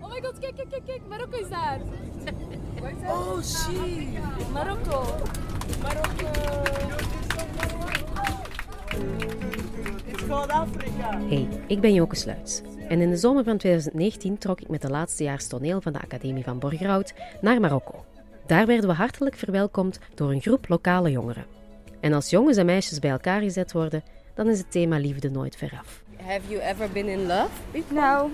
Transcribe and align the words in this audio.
Oh 0.00 0.08
my 0.08 0.20
god, 0.22 0.38
kijk, 0.38 0.56
kijk, 0.56 0.70
kijk, 0.70 0.86
kijk. 0.86 1.00
Marokko 1.08 1.38
is 1.38 1.48
daar. 1.48 1.80
Oh 3.06 3.42
shit. 3.42 4.52
Marokko. 4.52 5.04
Marokko. 5.82 6.26
It's 10.06 10.26
called 10.26 10.50
Africa. 10.50 11.20
Hey, 11.28 11.48
ik 11.66 11.80
ben 11.80 11.94
Joke 11.94 12.16
Sluits. 12.16 12.62
En 12.88 13.00
in 13.00 13.10
de 13.10 13.16
zomer 13.16 13.44
van 13.44 13.56
2019 13.56 14.38
trok 14.38 14.60
ik 14.60 14.68
met 14.68 14.82
de 14.82 14.90
laatstejaars 14.90 15.46
toneel 15.46 15.80
van 15.80 15.92
de 15.92 16.00
Academie 16.00 16.44
van 16.44 16.58
Borgerhout 16.58 17.14
naar 17.40 17.60
Marokko. 17.60 18.04
Daar 18.46 18.66
werden 18.66 18.88
we 18.88 18.94
hartelijk 18.96 19.36
verwelkomd 19.36 19.98
door 20.14 20.30
een 20.30 20.40
groep 20.40 20.68
lokale 20.68 21.10
jongeren. 21.10 21.44
En 22.00 22.12
als 22.12 22.30
jongens 22.30 22.56
en 22.56 22.66
meisjes 22.66 22.98
bij 22.98 23.10
elkaar 23.10 23.40
gezet 23.40 23.72
worden, 23.72 24.02
dan 24.34 24.48
is 24.48 24.58
het 24.58 24.70
thema 24.70 24.98
liefde 24.98 25.30
nooit 25.30 25.56
veraf. 25.56 26.02
Have 26.26 26.48
you 26.48 26.60
ever 26.62 26.90
been 26.90 27.06
in 27.08 27.26
love? 27.26 27.50
No, 27.88 28.30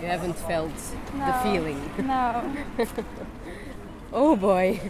You 0.00 0.10
haven't 0.10 0.36
felt 0.48 0.76
the 1.12 1.18
No. 1.18 1.32
feeling. 1.42 1.78
no. 2.06 2.42
Oh 4.12 4.36
boy. 4.36 4.80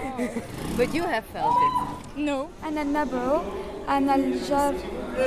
but 0.77 0.93
you 0.93 1.03
have 1.03 1.23
felt 1.33 1.55
it. 1.67 1.73
No. 2.17 2.47
أنا 2.67 2.81
النبع 2.81 3.41
أنا 3.89 4.15
الجر 4.15 4.73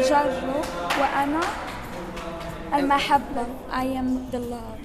جرو 0.09 0.60
وأنا 1.01 1.41
المحبة 2.74 3.47
I 3.73 3.84
am 3.84 4.30
the 4.30 4.38
love 4.38 4.78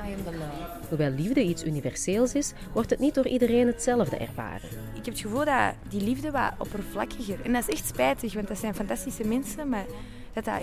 I 0.00 0.06
am 0.12 0.24
the 0.24 0.30
love. 0.38 0.88
Hoewel 0.88 1.10
liefde 1.10 1.42
iets 1.42 1.64
universeels 1.64 2.34
is, 2.34 2.52
wordt 2.72 2.90
het 2.90 2.98
niet 2.98 3.14
door 3.14 3.26
iedereen 3.26 3.66
hetzelfde 3.66 4.16
ervaren. 4.16 4.68
Ik 4.94 5.04
heb 5.04 5.14
het 5.14 5.20
gevoel 5.20 5.44
dat 5.44 5.74
die 5.88 6.00
liefde 6.02 6.30
wat 6.30 6.52
oppervlakkiger... 6.58 7.38
En 7.44 7.52
dat 7.52 7.68
is 7.68 7.74
echt 7.74 7.86
spijtig, 7.86 8.34
want 8.34 8.48
dat 8.48 8.58
zijn 8.58 8.74
fantastische 8.74 9.24
mensen, 9.24 9.68
maar 9.68 9.84
dat 10.33 10.45
dat 10.45 10.61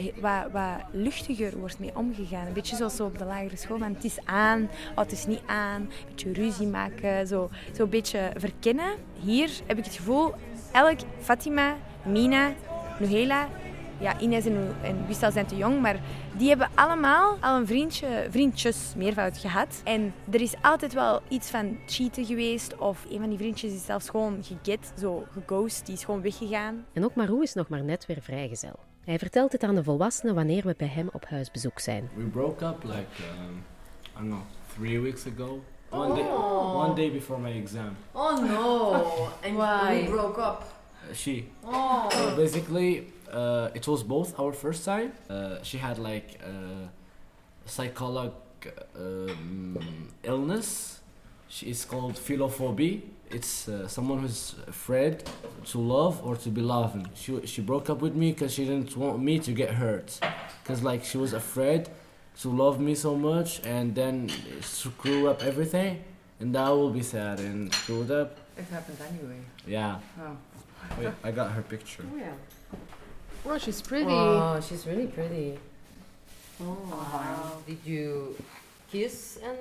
wat, 0.52 0.62
luchtiger 0.90 1.58
wordt 1.58 1.78
mee 1.78 1.96
omgegaan. 1.96 2.46
Een 2.46 2.52
beetje 2.52 2.76
zoals 2.76 2.96
zo 2.96 3.04
op 3.04 3.18
de 3.18 3.24
lagere 3.24 3.56
school, 3.56 3.78
van 3.78 3.94
het 3.94 4.04
is 4.04 4.18
aan, 4.24 4.68
oh, 4.90 4.98
het 4.98 5.12
is 5.12 5.26
niet 5.26 5.42
aan. 5.46 5.80
Een 5.80 5.90
beetje 6.08 6.32
ruzie 6.32 6.66
maken, 6.66 7.26
zo, 7.26 7.50
zo 7.74 7.82
een 7.82 7.88
beetje 7.88 8.30
verkennen. 8.36 8.94
Hier 9.20 9.50
heb 9.66 9.78
ik 9.78 9.84
het 9.84 9.94
gevoel, 9.94 10.34
elk 10.72 10.98
Fatima, 11.20 11.76
Mina, 12.02 12.52
Nuhela... 12.98 13.48
Ja, 13.98 14.20
Ines 14.20 14.46
en, 14.46 14.74
en 14.82 15.06
Wissel 15.06 15.30
zijn 15.30 15.46
te 15.46 15.56
jong, 15.56 15.80
maar 15.80 16.00
die 16.36 16.48
hebben 16.48 16.68
allemaal 16.74 17.36
al 17.40 17.56
een 17.56 17.66
vriendje, 17.66 18.26
vriendjes 18.30 18.92
meervoud 18.96 19.38
gehad. 19.38 19.80
En 19.84 20.14
er 20.30 20.40
is 20.40 20.54
altijd 20.62 20.92
wel 20.92 21.20
iets 21.28 21.50
van 21.50 21.78
cheaten 21.86 22.24
geweest. 22.24 22.76
Of 22.76 23.04
een 23.10 23.18
van 23.18 23.28
die 23.28 23.38
vriendjes 23.38 23.72
is 23.72 23.84
zelfs 23.84 24.08
gewoon 24.08 24.44
geget, 24.44 24.92
zo 24.98 25.26
geghost. 25.32 25.86
Die 25.86 25.94
is 25.94 26.04
gewoon 26.04 26.22
weggegaan. 26.22 26.84
En 26.92 27.04
ook 27.04 27.14
Marou 27.14 27.42
is 27.42 27.54
nog 27.54 27.68
maar 27.68 27.84
net 27.84 28.06
weer 28.06 28.22
vrijgezel. 28.22 28.78
Hij 29.06 29.18
vertelt 29.18 29.52
het 29.52 29.62
aan 29.62 29.74
de 29.74 29.84
volwassenen 29.84 30.34
wanneer 30.34 30.62
we 30.66 30.74
bij 30.78 30.88
hem 30.88 31.08
op 31.12 31.24
huisbezoek 31.28 31.78
zijn. 31.78 32.10
We 32.14 32.22
broke 32.24 32.64
up 32.64 32.82
like 32.84 33.06
um, 33.38 33.64
I 34.16 34.18
don't 34.18 34.28
know 34.28 34.40
three 34.74 35.00
weeks 35.00 35.26
ago. 35.26 35.60
One 35.90 36.14
day, 36.14 36.24
one 36.74 36.94
day 36.94 37.12
before 37.12 37.40
my 37.40 37.52
exam. 37.60 37.96
Oh 38.12 38.38
no. 38.48 38.92
And 39.46 39.56
Why? 39.56 40.02
we 40.02 40.08
broke 40.10 40.40
up. 40.40 40.62
Uh, 41.08 41.14
she 41.14 41.44
Oh. 41.64 42.34
basically 42.36 43.12
uh, 43.32 43.68
it 43.72 43.86
was 43.86 44.02
both 44.06 44.38
our 44.38 44.52
first 44.52 44.84
time. 44.84 45.12
Uh, 45.30 45.62
she 45.62 45.78
had 45.78 45.98
like 45.98 46.38
uh, 46.42 46.88
psychological 47.64 48.72
um, 48.96 49.78
illness. 50.22 50.95
She 51.48 51.70
is 51.70 51.84
called 51.84 52.14
philophobia. 52.14 53.00
It's 53.30 53.68
uh, 53.68 53.88
someone 53.88 54.20
who's 54.20 54.54
afraid 54.66 55.24
to 55.66 55.78
love 55.78 56.24
or 56.24 56.36
to 56.36 56.48
be 56.48 56.60
loved. 56.60 57.08
She 57.16 57.44
she 57.46 57.60
broke 57.60 57.90
up 57.90 58.00
with 58.00 58.14
me 58.14 58.32
because 58.32 58.52
she 58.54 58.64
didn't 58.64 58.96
want 58.96 59.20
me 59.22 59.38
to 59.40 59.52
get 59.52 59.70
hurt. 59.70 60.18
Because 60.62 60.82
like 60.82 61.04
she 61.04 61.18
was 61.18 61.32
afraid 61.32 61.88
to 62.42 62.48
love 62.48 62.78
me 62.80 62.94
so 62.94 63.16
much 63.16 63.60
and 63.64 63.94
then 63.94 64.30
screw 64.60 65.28
up 65.28 65.42
everything, 65.42 66.04
and 66.40 66.54
that 66.54 66.68
will 66.68 66.90
be 66.90 67.02
sad 67.02 67.40
and 67.40 67.72
screwed 67.74 68.10
up. 68.10 68.38
It 68.56 68.64
happened 68.64 68.98
anyway. 69.00 69.40
Yeah. 69.66 69.98
Oh. 70.20 70.36
Wait, 70.98 71.12
I 71.24 71.30
got 71.30 71.50
her 71.52 71.62
picture. 71.62 72.04
Oh 72.12 72.16
yeah. 72.16 72.34
Well, 73.44 73.58
she's 73.58 73.82
pretty. 73.82 74.06
Oh, 74.10 74.60
she's 74.66 74.86
really 74.86 75.06
pretty. 75.06 75.58
Oh 76.60 76.78
wow. 76.90 77.58
Did 77.66 77.78
you 77.84 78.36
kiss 78.90 79.38
and 79.42 79.58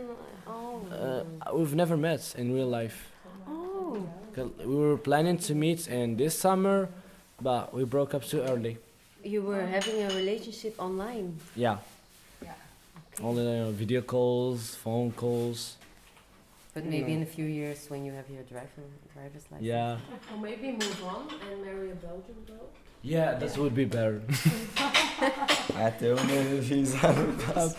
oh? 0.48 0.82
Uh, 0.92 1.56
we've 1.56 1.76
never 1.76 1.98
met 1.98 2.34
in 2.38 2.54
real 2.54 2.68
life. 2.68 3.10
oh. 3.48 4.08
'Cause 4.34 4.50
We 4.60 4.76
were 4.76 4.98
planning 4.98 5.38
to 5.48 5.56
meet 5.56 5.88
in 5.88 6.18
this 6.18 6.38
summer, 6.38 6.90
but 7.42 7.74
we 7.74 7.84
broke 7.86 8.14
up 8.14 8.24
too 8.24 8.42
early. 8.42 8.78
You 9.24 9.42
were 9.42 9.66
having 9.66 10.04
a 10.04 10.10
relationship 10.10 10.76
online. 10.80 11.40
Yeah. 11.56 11.78
Only 13.24 13.48
uh, 13.62 13.72
video 13.72 14.02
calls, 14.02 14.76
phone 14.76 15.12
calls. 15.14 15.78
But 16.74 16.84
maybe 16.86 17.14
in 17.14 17.22
a 17.24 17.26
few 17.26 17.46
years 17.46 17.90
when 17.90 18.04
you 18.04 18.12
have 18.12 18.30
your 18.30 18.44
driver 18.44 18.84
driver's 19.14 19.46
license. 19.50 19.62
Yeah. 19.62 19.98
Or 20.34 20.38
maybe 20.42 20.74
move 20.74 21.02
on 21.06 21.30
and 21.50 21.64
marry 21.64 21.92
a 21.92 21.96
Belgian 21.96 22.36
girl. 22.46 22.68
Yeah, 23.02 23.36
that 23.40 23.58
would 23.58 23.74
be 23.74 23.86
better. 23.86 24.22
Até 25.78 26.14
o 26.14 26.16
meu 26.16 26.62
visa 26.62 26.98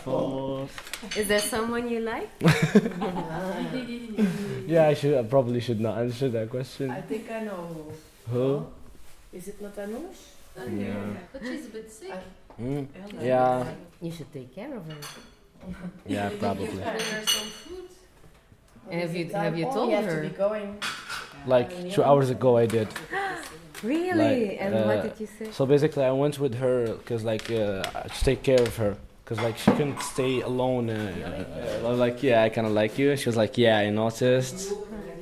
no. 0.06 0.68
Is 1.16 1.28
there 1.28 1.40
someone 1.40 1.88
you 1.88 2.00
like? 2.00 2.28
yeah, 4.66 4.88
I 4.88 4.94
should. 4.94 5.14
I 5.14 5.22
probably 5.22 5.60
should 5.60 5.80
not 5.80 5.98
answer 5.98 6.28
that 6.28 6.50
question. 6.50 6.90
I 6.90 7.00
think 7.00 7.30
I 7.30 7.40
know. 7.40 7.92
Who? 8.30 8.66
Is 9.32 9.48
it 9.48 9.62
not 9.62 9.76
Anoush? 9.76 10.36
Yeah. 10.56 10.94
But 11.32 11.42
she's 11.42 11.66
a 11.66 11.70
bit 11.70 11.90
sick. 11.90 12.12
Mm. 12.60 12.86
Yeah. 13.20 13.64
You 14.00 14.10
should 14.10 14.32
take 14.32 14.54
care 14.54 14.74
of 14.74 14.86
her. 14.86 14.96
Yeah, 16.06 16.30
probably. 16.38 16.66
Bring 16.66 16.84
her 16.84 17.26
some 17.26 17.48
food. 17.64 17.88
And 18.90 19.00
have 19.00 19.16
you 19.16 19.28
have 19.30 19.58
you 19.58 19.66
oh, 19.66 19.74
told 19.74 19.90
you 19.90 19.96
have 19.96 20.04
her? 20.04 20.22
to 20.22 20.28
be 20.28 20.36
going. 20.36 20.78
Like 21.46 21.90
two 21.90 22.04
hours 22.04 22.30
ago, 22.30 22.56
I 22.56 22.66
did. 22.66 22.88
Really? 23.82 24.48
Like, 24.50 24.58
and 24.60 24.74
uh, 24.74 24.82
what 24.84 25.02
did 25.02 25.20
you 25.20 25.26
say? 25.38 25.50
So 25.52 25.66
basically, 25.66 26.04
I 26.04 26.12
went 26.12 26.38
with 26.38 26.54
her 26.56 26.86
because 26.94 27.24
like 27.24 27.50
uh, 27.50 27.82
to 27.82 28.24
take 28.24 28.42
care 28.42 28.60
of 28.62 28.76
her. 28.76 28.96
Cause 29.24 29.40
like 29.40 29.58
she 29.58 29.72
couldn't 29.72 30.00
stay 30.02 30.40
alone. 30.40 30.88
Uh, 30.88 31.80
uh, 31.82 31.92
like, 31.94 32.22
yeah, 32.22 32.44
I 32.44 32.48
kind 32.48 32.64
of 32.64 32.72
like 32.72 32.96
you. 32.96 33.16
She 33.16 33.28
was 33.28 33.36
like, 33.36 33.58
yeah, 33.58 33.76
I 33.78 33.90
noticed. 33.90 34.72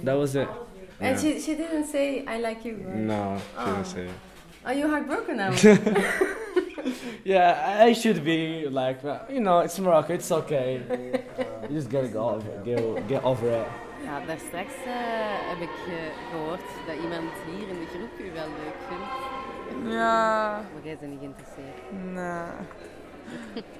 That 0.02 0.12
was 0.12 0.36
it. 0.36 0.46
And 1.00 1.16
Yeah. 1.16 1.22
she 1.22 1.40
she 1.40 1.54
didn't 1.54 1.86
say 1.86 2.22
I 2.26 2.36
like 2.38 2.66
you. 2.66 2.74
right? 2.84 2.96
No, 2.96 3.40
she 3.58 3.64
didn't 3.64 3.78
Oh. 3.80 3.82
say. 3.94 4.08
Are 4.66 4.74
you 4.74 4.88
heartbroken 4.88 5.36
now? 5.38 5.52
Yeah, 7.24 7.86
I 7.88 7.94
should 7.94 8.22
be 8.24 8.66
like, 8.70 9.04
uh, 9.04 9.18
you 9.28 9.40
know, 9.40 9.60
it's 9.64 9.78
Morocco. 9.78 10.12
It's 10.14 10.30
okay. 10.30 10.80
you 11.68 11.74
just 11.76 11.90
gotta 11.90 12.08
go 12.08 12.28
over, 12.30 12.50
it, 12.50 12.64
get, 12.64 13.08
get 13.08 13.24
over 13.24 13.48
it. 13.50 13.66
ja, 14.04 14.20
daar 14.26 14.38
straks 14.38 14.74
eh, 14.84 15.48
heb 15.50 15.60
ik 15.60 15.76
eh, 15.86 15.94
gehoord 16.30 16.60
dat 16.86 16.96
iemand 17.02 17.30
hier 17.46 17.68
in 17.68 17.78
de 17.80 17.86
groep 17.86 18.18
u 18.26 18.32
wel 18.32 18.46
leuk 18.46 18.76
vindt. 18.88 19.92
Ja, 19.94 20.60
Maar 20.72 20.82
jij 20.82 20.96
bent 21.00 21.10
niet 21.10 21.20
geïnteresseerd. 21.20 21.78
nee. 22.14 22.48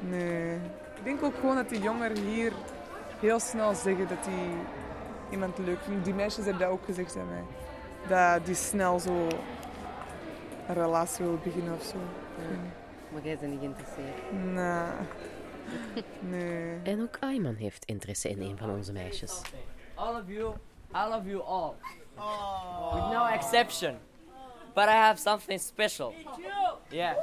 Nee. 0.00 0.54
Ik 0.96 1.04
denk 1.04 1.22
ook 1.22 1.34
gewoon 1.40 1.56
dat 1.56 1.68
die 1.68 1.80
jongeren 1.80 2.16
hier 2.18 2.52
heel 3.20 3.40
snel 3.40 3.74
zeggen 3.74 4.08
dat 4.08 4.24
die 4.24 4.50
iemand 5.30 5.58
leuk 5.58 5.78
vinden. 5.84 6.02
Die 6.02 6.14
meisjes 6.14 6.44
hebben 6.44 6.62
dat 6.62 6.70
ook 6.72 6.84
gezegd 6.84 7.16
aan 7.16 7.28
mij. 7.28 7.44
Dat 8.34 8.46
die 8.46 8.54
snel 8.54 8.98
zo 8.98 9.26
een 10.68 10.74
relatie 10.74 11.24
wil 11.24 11.38
beginnen 11.42 11.74
of 11.74 11.82
zo. 11.82 11.96
Maar 13.14 13.22
jij 13.22 13.38
bent 13.38 13.50
niet 13.50 13.60
geïnteresseerd. 13.60 14.32
Nee. 14.42 14.90
Nee. 16.20 16.80
En 16.82 17.02
ook 17.02 17.16
Ayman 17.20 17.54
heeft 17.54 17.84
interesse 17.84 18.28
in 18.28 18.40
een 18.42 18.58
van 18.58 18.70
onze 18.70 18.92
meisjes. 18.92 19.40
All 19.94 20.14
of 20.14 20.22
you, 20.26 20.54
I 20.94 21.08
love 21.08 21.28
you 21.28 21.42
all. 21.42 21.72
With 22.94 23.12
no 23.12 23.26
exception. 23.26 23.98
But 24.74 24.84
I 24.84 24.96
have 24.96 25.20
something 25.20 25.60
special. 25.60 26.14
Yeah. 26.88 27.16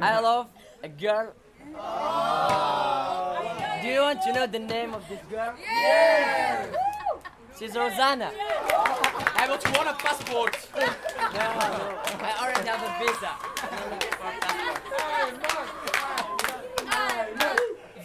I 0.00 0.20
love 0.20 0.46
a 0.84 0.88
girl. 0.96 1.32
Do 3.82 3.88
you 3.88 4.00
want 4.00 4.22
to 4.22 4.32
know 4.32 4.46
the 4.50 4.58
name 4.58 4.94
of 4.94 5.06
this 5.08 5.20
girl? 5.30 5.52
Yeah! 5.58 6.64
She's 7.58 7.74
Rosanna. 7.74 8.30
I 9.36 9.46
want 9.48 9.64
want 9.76 9.88
a 9.88 9.94
passport. 9.94 10.56
no, 10.74 10.84
no. 10.84 11.42
I 12.20 12.32
already 12.40 12.68
have 12.68 12.82
a. 12.82 12.98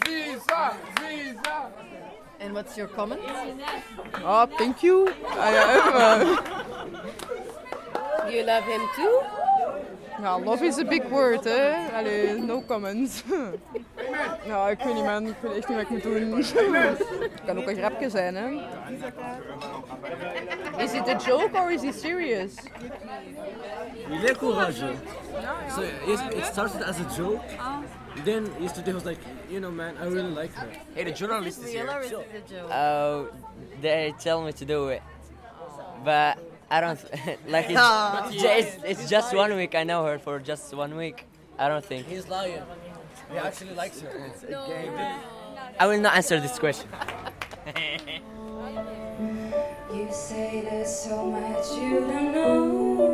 Visa! 0.06 0.76
Visa! 1.00 1.72
And 2.40 2.52
what's 2.64 2.78
your 2.78 2.88
comment? 2.88 3.20
Oh, 4.24 4.46
thank 4.58 4.84
you. 4.84 5.12
I 5.36 5.50
am. 6.08 6.20
You 8.32 8.44
love 8.44 8.64
him 8.64 8.82
too? 8.96 9.22
Ja, 10.22 10.38
love 10.40 10.64
is 10.64 10.80
a 10.80 10.86
big 10.86 11.04
word, 11.12 11.44
hè. 11.44 11.92
Allee, 11.92 12.40
no 12.40 12.62
comments. 12.62 13.24
Nou, 14.48 14.72
ik 14.72 14.80
weet 14.84 14.94
niet 14.94 15.04
man, 15.04 15.28
ik 15.28 15.36
weet 15.42 15.56
echt 15.56 15.68
niet 15.68 15.78
wat 15.78 15.86
ik 15.86 15.90
moet 15.90 16.04
doen. 16.04 16.32
Het 17.32 17.42
kan 17.46 17.58
ook 17.58 17.68
een 17.68 17.76
grapje 17.76 18.10
zijn, 18.10 18.36
hè. 18.36 18.50
Is 20.84 20.94
it 20.94 21.08
a 21.08 21.16
joke 21.16 21.54
or 21.54 21.72
is 21.72 21.82
he 21.82 21.92
serious? 21.92 22.58
Il 24.10 24.26
est 24.26 24.38
courageux. 24.38 24.96
So 25.76 25.82
it, 25.82 26.38
it 26.38 26.46
started 26.46 26.82
as 26.82 27.00
a 27.00 27.18
joke. 27.18 27.42
Uh. 27.58 27.82
Then 28.26 28.52
yesterday 28.62 28.92
I 28.92 28.96
was 28.96 29.06
like, 29.06 29.20
you 29.50 29.60
know, 29.60 29.72
man, 29.72 29.98
I 29.98 30.06
really 30.06 30.30
like 30.30 30.54
her. 30.54 30.70
Hey, 30.94 31.06
the 31.06 31.12
journalist 31.12 31.64
is 31.64 31.72
here. 31.72 31.86
Real 31.86 31.94
or 31.94 32.02
is 32.02 32.12
it 32.12 32.44
a 32.46 32.50
joke? 32.54 32.72
Oh, 32.72 33.30
they 33.82 34.14
tell 34.20 34.44
me 34.44 34.52
to 34.54 34.66
do 34.66 34.90
it. 34.90 35.02
But 36.04 36.38
I 36.70 36.82
don't, 36.82 37.00
like, 37.48 37.68
it's, 37.70 38.44
it's, 38.44 38.84
it's 38.84 39.10
just 39.10 39.34
one 39.34 39.56
week. 39.56 39.74
I 39.74 39.84
know 39.84 40.06
her 40.06 40.20
for 40.20 40.40
just 40.40 40.74
one 40.74 40.96
week. 40.96 41.26
I 41.58 41.68
don't 41.70 41.86
think. 41.86 42.08
He's 42.08 42.28
lying. 42.28 42.62
He 43.32 43.38
actually 43.38 43.74
likes 43.74 44.02
her. 44.02 44.10
It's 44.28 44.44
a 44.44 44.48
game. 44.48 44.94
I 45.80 45.88
will 45.88 46.00
not 46.00 46.16
answer 46.16 46.40
this 46.40 46.60
question. 46.60 46.90
You 49.94 50.08
say 50.12 50.62
there's 50.62 50.90
so 50.90 51.26
much 51.28 51.70
you 51.78 52.00
don't 52.00 52.34
know. 52.34 53.14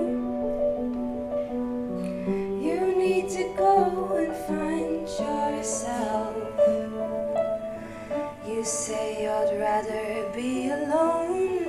You 2.62 2.96
need 2.98 3.30
to 3.32 3.54
go 3.58 4.16
and 4.16 4.34
find 4.48 5.02
yourself. 5.02 6.36
You 8.48 8.64
say 8.64 9.24
you'd 9.24 9.60
rather 9.60 10.32
be 10.34 10.70
alone. 10.70 11.68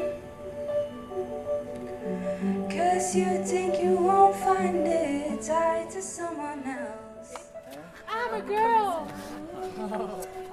Cause 2.70 3.16
you 3.16 3.44
think 3.44 3.82
you 3.82 3.96
won't 3.96 4.36
find 4.36 4.86
it 4.86 5.42
tied 5.42 5.90
to 5.90 6.00
someone 6.00 6.62
else. 6.64 7.50
I'm 8.08 8.34
a 8.34 8.42
girl. 8.42 8.79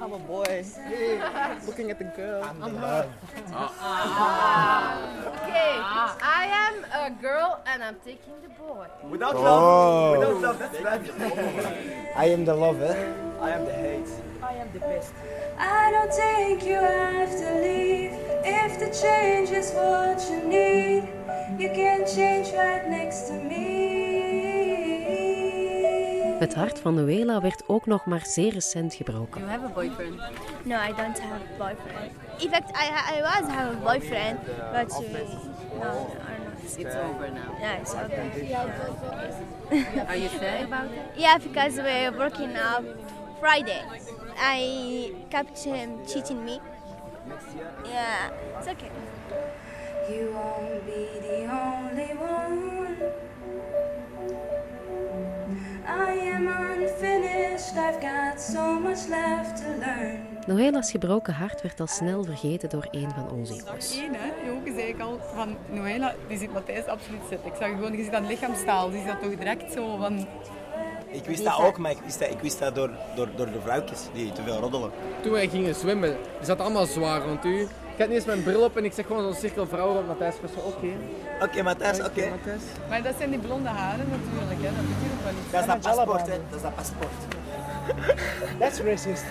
I'm 0.08 0.14
a 0.14 0.20
boy. 0.20 0.64
Looking 1.68 1.92
at 1.92 2.00
the 2.00 2.06
girl. 2.16 2.42
I'm 2.42 2.62
love. 2.62 3.12
Uh-uh. 3.54 5.34
Okay, 5.36 5.74
I 6.24 6.48
am 6.50 6.86
a 6.96 7.22
girl 7.22 7.62
and 7.68 7.84
I'm 7.84 7.98
taking 8.06 8.32
the 8.42 8.48
boy. 8.48 8.88
Without 9.10 9.36
Oh. 9.36 9.42
love, 9.44 10.18
without 10.18 10.42
love, 10.42 10.60
that's 10.60 10.80
bad. 10.80 12.14
I 12.16 12.24
am 12.30 12.46
the 12.46 12.54
lover. 12.56 12.96
I 13.42 13.50
am 13.50 13.66
the 13.66 13.74
hate. 13.74 14.08
I 14.42 14.54
am 14.54 14.72
the 14.72 14.80
best. 14.80 15.12
I 15.60 15.92
don't 15.92 16.14
think 16.14 16.64
you 16.64 16.76
have 16.80 17.30
to 17.44 17.50
leave 17.60 18.14
if 18.46 18.80
the 18.80 18.90
change 19.04 19.50
is 19.50 19.74
what 19.74 20.24
you 20.32 20.40
need. 20.48 21.04
You 21.60 21.68
can 21.76 22.08
change 22.08 22.54
right 22.54 22.88
next 22.90 23.28
to 23.28 23.34
me. 23.34 23.97
Het 26.40 26.56
hart 26.56 26.80
van 26.80 26.94
Noela 26.94 27.42
werd 27.42 27.64
ook 27.68 27.86
nog 27.86 28.06
maar 28.06 28.26
zeer 28.26 28.54
recent 28.54 28.94
gebroken. 28.94 29.42
You 29.42 29.52
have 29.52 29.66
a 29.66 29.70
boyfriend? 29.70 30.22
No, 30.64 30.76
I 30.76 30.94
don't 30.96 31.20
have 31.20 31.42
a 31.42 31.58
boyfriend. 31.58 32.12
In 32.38 32.50
fact, 32.50 32.70
I, 32.72 33.18
I 33.18 33.22
was 33.22 33.50
have 33.52 33.76
a 33.76 33.80
boyfriend, 33.84 34.40
but 34.72 34.92
uh, 34.92 35.00
no, 35.00 35.08
no, 35.80 35.84
not. 35.84 36.78
It's 36.78 36.96
over 36.96 37.30
now. 37.32 37.58
Yeah, 37.60 37.80
it's 37.80 37.94
okay. 37.94 38.54
Are 40.08 40.18
you 40.18 40.30
sad 40.30 40.64
about 40.64 40.92
it? 40.92 41.00
Yeah, 41.16 41.38
because 41.38 41.76
we're 41.78 42.12
working 42.18 42.56
out 42.56 42.84
Friday. 43.40 43.84
I 44.38 45.14
kept 45.30 45.64
him 45.64 46.06
cheating 46.06 46.46
me. 46.46 46.60
Yeah, 47.86 48.30
it's 48.60 48.68
okay. 48.68 48.92
You 50.10 50.34
won't 50.34 50.86
be 50.86 51.08
the 51.22 51.48
only 51.52 52.14
one. 52.16 52.77
Learn. 59.80 60.20
Noela's 60.48 60.92
gebroken 60.92 61.34
hart 61.34 61.62
werd 61.62 61.80
al 61.80 61.88
snel 61.88 62.24
vergeten 62.24 62.70
door 62.70 62.88
een 62.92 63.10
van 63.16 63.30
onze 63.30 63.56
jongens. 63.56 63.96
Eén, 63.96 64.16
hè? 64.16 64.46
Je 64.46 64.52
ook 64.52 64.68
zei 64.76 64.88
ik 64.88 65.00
al 65.00 65.20
van 65.36 65.58
Noëlla, 65.70 66.16
die 66.28 66.38
ziet 66.38 66.54
Matthijs 66.54 66.86
absoluut 66.86 67.22
zitten. 67.30 67.48
Ik 67.48 67.56
zag 67.60 67.70
gewoon, 67.70 67.98
je 67.98 68.04
ziet 68.04 68.14
aan 68.14 68.22
het 68.22 68.32
lichaamstaal, 68.32 68.90
die 68.90 69.00
ziet 69.00 69.08
dat 69.08 69.22
toch 69.22 69.36
direct 69.36 69.74
zo 69.74 69.98
van... 69.98 70.28
Ik 71.12 71.26
wist 71.26 71.44
dat 71.44 71.60
ook, 71.60 71.78
maar 71.78 71.92
ik 71.92 71.98
wist 72.06 72.20
dat, 72.20 72.30
ik 72.30 72.40
wist 72.40 72.60
dat 72.60 72.76
door, 72.76 72.92
door, 73.16 73.30
door 73.36 73.52
de 73.52 73.62
vrouwtjes 73.62 74.00
die 74.14 74.32
te 74.32 74.44
veel 74.44 74.60
roddelen. 74.60 74.92
Toen 75.22 75.32
wij 75.32 75.48
gingen 75.48 75.76
zwemmen, 75.76 76.18
die 76.38 76.46
zat 76.46 76.60
allemaal 76.60 76.86
zwaar 76.86 77.22
rond 77.22 77.46
u. 77.46 77.68
Ik 77.98 78.04
had 78.04 78.12
niet 78.12 78.22
eens 78.22 78.28
mijn 78.36 78.44
bril 78.44 78.64
op 78.64 78.78
en 78.78 78.86
ik 78.86 78.94
zeg 78.94 79.06
gewoon 79.06 79.24
zo'n 79.24 79.34
cirkel 79.34 79.68
vrouwen 79.68 79.96
rond 79.96 80.08
Matthijs. 80.08 80.36
Ik 80.36 80.42
was 80.42 80.52
zo, 80.52 80.60
oké. 80.60 80.88
Oké, 81.42 81.64
Matthijs, 81.64 82.00
oké. 82.00 82.30
Matthijs. 82.30 82.62
Maar 82.90 83.04
dat 83.04 83.14
zijn 83.18 83.30
die 83.30 83.40
blonde 83.40 83.70
haren 83.70 84.08
natuurlijk, 84.10 84.62
hè? 84.62 84.76
dat 84.76 84.86
doet 84.86 84.96
hier 85.02 85.12
ook 85.18 85.24
wel 85.24 85.34
iets. 85.42 85.52
Dat 85.52 85.62
is 85.62 85.68
dat 85.68 85.96
paspoort, 85.96 86.28
hè. 86.28 86.38
Dat 86.50 86.56
is 86.56 86.62
dat 86.62 86.76
paspoort. 86.76 87.20
That's 88.60 88.80
racist. 88.80 89.24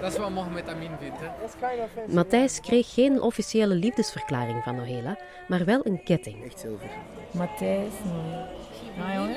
Dat 0.00 0.12
is 0.12 0.18
wat 0.18 0.30
Mohammed 0.30 0.68
Amin 0.68 0.90
vindt, 1.00 1.20
hè. 1.20 1.26
That's 1.40 1.54
kind 1.60 1.72
of 1.72 1.84
offensive. 1.84 2.14
Matthijs 2.14 2.60
kreeg 2.60 2.94
geen 2.94 3.20
officiële 3.20 3.74
liefdesverklaring 3.74 4.62
van 4.62 4.74
Noela, 4.76 5.18
maar 5.48 5.64
wel 5.64 5.80
een 5.86 6.02
ketting. 6.02 6.44
Echt 6.44 6.60
zilver. 6.60 6.88
Matthijs, 7.30 7.92
nee. 8.04 8.40
Nou 8.96 9.12
jongen, 9.12 9.36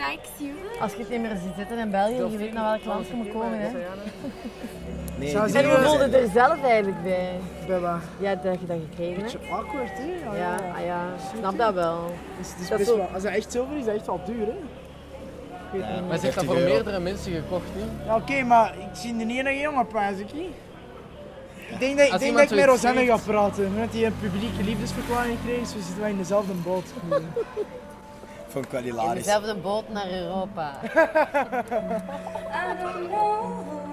als 0.80 0.92
je 0.92 1.00
het 1.00 1.10
niet 1.10 1.22
meer 1.22 1.36
ziet 1.36 1.54
zitten 1.58 1.78
in 1.78 1.92
België, 1.92 2.16
je 2.16 2.38
weet 2.38 2.54
naar 2.54 2.64
welk 2.64 2.86
land 2.86 3.08
je 3.08 3.14
moet 3.14 3.32
komen. 3.32 3.60
Hè. 3.60 3.70
Nee, 5.18 5.30
Zou 5.30 5.44
die- 5.44 5.52
ze- 5.54 5.60
En 5.60 5.70
hoe 5.70 5.80
voelde 5.86 6.10
je 6.10 6.18
er 6.18 6.30
zelf 6.34 6.64
eigenlijk 6.64 7.04
bij? 7.04 7.30
Bij? 7.68 7.80
Ja, 8.20 8.36
dat 8.36 8.60
je 8.60 8.66
dat 8.66 8.78
gekregen 8.90 9.22
Beetje 9.22 9.38
hebt. 9.38 9.52
awkward, 9.52 9.92
hè? 9.98 10.38
Ja, 10.38 10.56
ah 10.78 10.86
ja, 10.86 11.06
snap 11.40 11.58
dat 11.58 11.74
wel. 11.74 12.12
Dus 12.38 12.50
het 12.52 12.60
is 12.60 12.68
Dat 12.88 12.96
wel, 12.96 13.08
als 13.14 13.24
dat 13.24 13.32
echt 13.32 13.52
zilver 13.52 13.74
is, 13.74 13.80
is 13.80 13.86
dat 13.86 13.96
echt 13.96 14.06
wel 14.06 14.20
duur, 14.26 14.46
hè? 14.46 14.52
Ik 14.52 14.58
weet 15.72 15.82
het 15.84 15.96
niet. 16.00 16.08
Maar 16.08 16.18
ze 16.18 16.24
heeft 16.26 16.36
dat 16.36 16.46
voor 16.46 16.56
meerdere 16.56 17.00
mensen 17.00 17.32
gekocht, 17.32 17.64
hè. 17.74 18.06
Ja, 18.06 18.16
oké, 18.16 18.44
maar 18.44 18.74
ik 18.78 18.88
zie 18.96 19.20
er 19.20 19.26
niet 19.26 19.46
een 19.46 19.60
jongen 19.60 19.88
pas, 19.88 20.12
ik 20.20 20.34
denk 21.80 21.98
dat, 21.98 22.06
ik, 22.06 22.12
Als 22.12 22.22
denk 22.22 22.38
dat 22.38 22.52
ik 22.52 22.58
met 22.58 22.66
Rosanne 22.66 23.06
ga 23.06 23.18
praten. 23.18 23.74
Met 23.74 23.92
die 23.92 24.06
een 24.06 24.20
publieke 24.20 24.64
liefdesverklaring 24.64 25.38
kreeg, 25.46 25.60
dus 25.60 25.74
we 25.74 25.80
zitten 25.82 26.00
wel 26.00 26.10
in 26.10 26.18
dezelfde 26.18 26.54
boot. 26.54 26.86
Vond 28.48 28.66
ik 28.66 28.72
wel 28.72 28.82
In 29.10 29.14
dezelfde 29.14 29.56
boot 29.56 29.90
naar 29.90 30.12
Europa. 30.12 30.72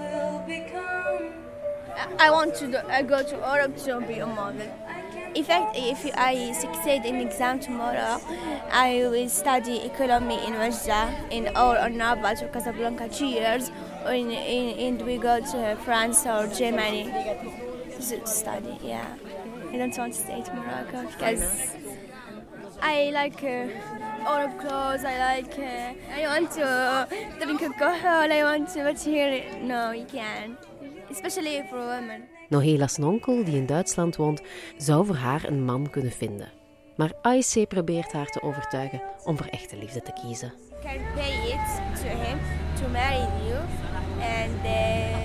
I 0.47 0.49
don't 0.49 0.73
know 0.73 1.03
who 1.03 1.25
will 1.25 1.31
become. 1.31 1.45
I 2.19 2.31
want 2.31 2.55
to 2.57 2.67
do, 2.67 2.79
I 2.89 3.03
go 3.03 3.23
to 3.23 3.37
Europe 3.37 3.77
to 3.85 4.01
be 4.01 4.19
a 4.19 4.27
model. 4.27 4.69
In 5.35 5.45
fact, 5.45 5.77
if 5.77 6.07
I 6.17 6.53
succeed 6.53 7.05
in 7.05 7.17
exam 7.17 7.59
tomorrow, 7.59 8.21
I 8.71 9.07
will 9.11 9.29
study 9.29 9.79
economy 9.79 10.35
in 10.47 10.55
Wajda 10.55 11.31
in 11.31 11.49
or 11.57 11.77
or 11.77 11.89
Rabat 11.91 12.43
or 12.43 12.49
Casablanca 12.49 13.09
two 13.09 13.27
years, 13.27 13.71
or 14.05 14.13
in, 14.13 14.31
in, 14.31 14.79
and 14.79 15.03
we 15.03 15.19
go 15.19 15.41
to 15.41 15.77
France 15.85 16.25
or 16.27 16.47
Germany 16.47 17.11
to 18.01 18.27
study. 18.27 18.79
Yeah, 18.83 19.07
I 19.73 19.77
don't 19.77 19.99
want 19.99 20.15
to 20.15 20.21
stay 20.21 20.43
to 20.43 20.55
Morocco 20.55 21.03
because 21.09 21.75
I 22.81 23.11
like 23.13 23.43
uh, 23.43 23.67
Arab 24.27 24.59
clothes. 24.59 25.05
I 25.05 25.17
like. 25.19 25.59
Uh, 25.59 26.21
I 26.21 26.27
want 26.27 26.51
to 26.53 27.07
drink 27.39 27.63
alcohol. 27.63 28.31
I 28.33 28.43
want 28.43 28.73
to, 28.73 28.83
but 28.83 29.05
here, 29.05 29.45
no, 29.63 29.93
you 29.93 30.07
can't. 30.07 30.59
Especially 31.11 31.63
for 31.69 31.79
women. 31.79 32.23
Noela's 32.49 32.99
onkel, 32.99 33.45
die 33.45 33.57
in 33.57 33.67
Duitsland 33.67 34.17
woont, 34.17 34.43
zou 34.77 35.07
voor 35.07 35.17
haar 35.17 35.45
een 35.45 35.65
man 35.65 35.91
kunnen 35.91 36.13
vinden. 36.13 36.49
Maar 36.97 37.13
AIC 37.23 37.69
probeert 37.69 38.13
haar 38.13 38.27
te 38.27 38.43
overtuigen 38.43 39.03
om 39.25 39.37
voor 39.37 39.47
echte 39.47 39.77
liefde 39.77 40.03
te 40.03 40.13
kiezen. 40.13 40.53
can 40.85 41.01
pay 41.15 41.33
it 41.57 41.97
to 41.97 42.09
him 42.09 42.39
to 42.77 42.87
marry 42.89 43.25
you 43.49 43.57
and 44.21 44.61
uh, 44.67 45.25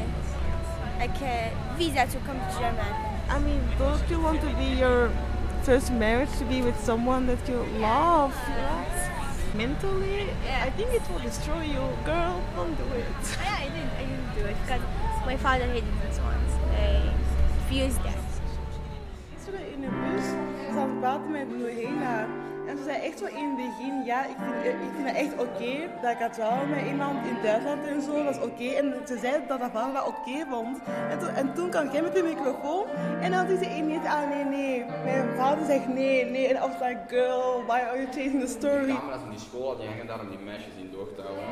like 0.97 1.21
a 1.21 1.51
visa 1.77 2.07
to 2.07 2.17
come 2.19 2.39
to 2.39 2.57
Germany. 2.57 2.95
I 3.29 3.39
mean, 3.39 3.61
don't 3.77 4.01
you 4.09 4.21
want 4.21 4.39
to 4.39 4.47
be 4.55 4.79
your 4.79 5.11
first 5.69 5.91
marriage 5.91 6.31
to 6.39 6.45
be 6.45 6.63
with 6.63 6.79
someone 6.83 7.27
that 7.27 7.47
you 7.47 7.63
love? 7.77 8.33
Mentally, 9.53 10.27
I 10.49 10.71
think 10.71 10.89
it 10.95 11.03
will 11.11 11.19
destroy 11.19 11.61
you. 11.61 11.83
Girl, 12.03 12.41
don't 12.55 12.75
do 12.75 12.87
it. 12.97 13.05
Yeah, 13.43 13.65
I 13.65 13.67
didn't, 13.75 13.93
I 14.01 14.03
didn't 14.09 14.33
do 14.33 14.45
it 14.51 14.57
because 14.63 14.81
my 15.27 15.37
father 15.37 15.67
hated 15.67 15.93
it 16.07 16.19
once. 16.31 16.51
I 16.73 17.13
refused 17.57 18.01
that. 18.03 18.17
Gisteren 19.35 19.73
in 19.73 19.81
de 19.81 19.91
bus 20.01 20.25
zat 20.73 20.89
ik 20.89 20.99
praten 20.99 21.31
met 21.31 21.47
Nohela. 21.59 22.25
En 22.69 22.77
ze 22.77 22.83
zei 22.83 22.97
echt 23.03 23.19
zo 23.19 23.25
in 23.25 23.45
het 23.45 23.55
begin, 23.55 24.03
ja, 24.05 24.25
ik 24.25 24.35
vind, 24.43 24.81
ik 24.81 24.91
vind 24.95 25.07
het 25.07 25.15
echt 25.15 25.33
oké 25.45 25.73
dat 26.01 26.11
ik 26.11 26.17
had 26.19 26.33
trouwen 26.33 26.69
met 26.69 26.85
iemand 26.85 27.25
in 27.25 27.37
Duitsland 27.43 27.87
en 27.87 28.01
zo, 28.01 28.23
dat 28.23 28.35
is 28.35 28.41
oké. 28.41 28.67
En 28.81 28.93
ze 29.07 29.17
zei 29.17 29.33
dat 29.47 29.59
haar 29.59 29.71
vader 29.71 29.93
dat 29.93 30.07
oké 30.07 30.45
vond. 30.49 30.77
En, 31.09 31.35
en 31.35 31.53
toen 31.53 31.69
kwam 31.69 31.91
jij 31.91 32.01
met 32.01 32.13
de 32.13 32.23
microfoon 32.23 32.85
en 33.21 33.31
dan 33.31 33.47
zei 33.47 33.57
ze 33.63 33.75
ineens, 33.75 34.05
ah 34.05 34.29
nee, 34.29 34.43
nee. 34.43 34.85
Mijn 35.03 35.35
vader 35.37 35.65
zegt 35.65 35.87
nee, 35.87 36.25
nee. 36.25 36.47
En 36.47 36.55
I 36.55 36.59
was 36.59 36.95
girl, 37.07 37.63
why 37.67 37.79
are 37.79 37.97
you 38.01 38.05
chasing 38.05 38.41
the 38.41 38.47
story? 38.47 38.85
Die 38.85 38.97
camera's 38.97 39.23
in 39.23 39.29
die 39.29 39.39
school, 39.39 39.77
die 39.77 39.87
hangen 39.87 40.07
daar 40.07 40.19
om 40.19 40.29
die 40.29 40.39
meisjes 40.39 40.73
in 40.77 40.89
door 40.91 41.15
te 41.15 41.21
houden. 41.21 41.45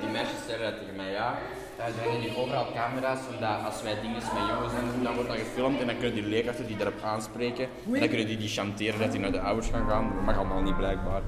Die 0.00 0.10
meisjes 0.10 0.46
dat 0.46 0.78
tegen 0.78 0.96
mij, 0.96 1.10
ja. 1.10 1.38
Er 1.76 1.92
zijn 2.02 2.20
hier 2.20 2.38
overal 2.38 2.66
camera's, 2.72 3.20
omdat 3.34 3.64
als 3.64 3.82
wij 3.82 4.00
dingen 4.00 4.22
met 4.34 4.48
jongens 4.48 4.72
doen, 4.94 5.02
dan 5.02 5.14
wordt 5.14 5.28
dat 5.28 5.38
gefilmd 5.38 5.80
en 5.80 5.86
dan 5.86 5.96
kunnen 5.96 6.14
die 6.14 6.26
leerkrachten 6.26 6.66
die 6.66 6.76
daarop 6.76 7.02
aanspreken. 7.02 7.64
En 7.64 8.00
dan 8.00 8.08
kunnen 8.08 8.26
die 8.26 8.36
die 8.36 8.48
chanteren 8.48 9.00
dat 9.00 9.12
die 9.12 9.20
naar 9.20 9.32
de 9.32 9.40
ouders 9.40 9.68
gaan 9.68 9.88
gaan. 9.88 10.12
Dat 10.14 10.24
mag 10.24 10.36
allemaal 10.36 10.62
niet 10.62 10.76
blijkbaar. 10.76 11.22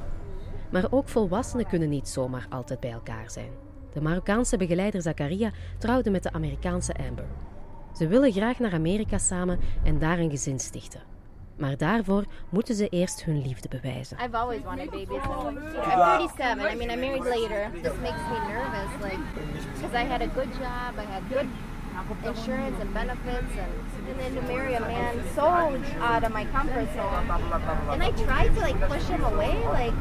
Maar 0.71 0.87
ook 0.91 1.09
volwassenen 1.09 1.67
kunnen 1.67 1.89
niet 1.89 2.09
zomaar 2.09 2.47
altijd 2.51 2.81
bij 2.81 2.91
elkaar 2.91 3.31
zijn. 3.31 3.51
De 3.93 4.01
Marokkaanse 4.01 4.57
begeleider 4.57 5.03
Zakaria 5.03 5.51
trouwde 5.79 6.11
met 6.11 6.23
de 6.23 6.33
Amerikaanse 6.33 6.95
Amber. 7.09 7.27
Ze 7.93 8.07
willen 8.07 8.33
graag 8.33 8.59
naar 8.59 8.73
Amerika 8.73 9.19
samen 9.19 9.59
en 9.85 9.99
daar 9.99 10.19
een 10.19 10.31
gezin 10.31 10.59
stichten. 10.59 11.14
Maar 11.57 11.77
daarvoor 11.77 12.25
moeten 12.49 12.75
ze 12.75 12.89
eerst 12.89 13.25
hun 13.25 13.43
liefde 13.43 13.69
bewijzen. 13.69 14.17
I've 14.25 14.37
always 14.37 14.63
wanted 14.63 14.91
babies. 14.91 15.23
I'm 15.47 15.59
37. 15.75 16.73
I 16.73 16.77
mean, 16.77 16.91
I 16.91 16.97
married 16.97 17.25
later. 17.25 17.71
This 17.83 17.93
makes 18.03 18.23
me 18.31 18.39
nervous, 18.49 18.91
like, 19.01 19.19
because 19.75 19.95
I 19.95 20.05
had 20.05 20.21
a 20.21 20.29
good 20.35 20.53
job, 20.53 20.99
I 20.99 21.05
had 21.13 21.23
good 21.29 21.47
insurance 22.25 22.81
and 22.81 22.93
benefits, 22.93 23.53
and, 23.57 23.73
and 24.09 24.19
then 24.21 24.35
to 24.35 24.43
marry 24.43 24.75
a 24.75 24.81
man 24.81 25.23
so 25.35 25.47
out 26.01 26.25
of 26.25 26.33
my 26.33 26.45
comfort 26.47 26.89
zone. 26.95 27.31
And 27.91 28.03
I 28.03 28.11
tried 28.11 28.55
to 28.55 28.61
like 28.61 28.89
push 28.89 29.05
him 29.05 29.25
away, 29.25 29.55
like. 29.69 29.95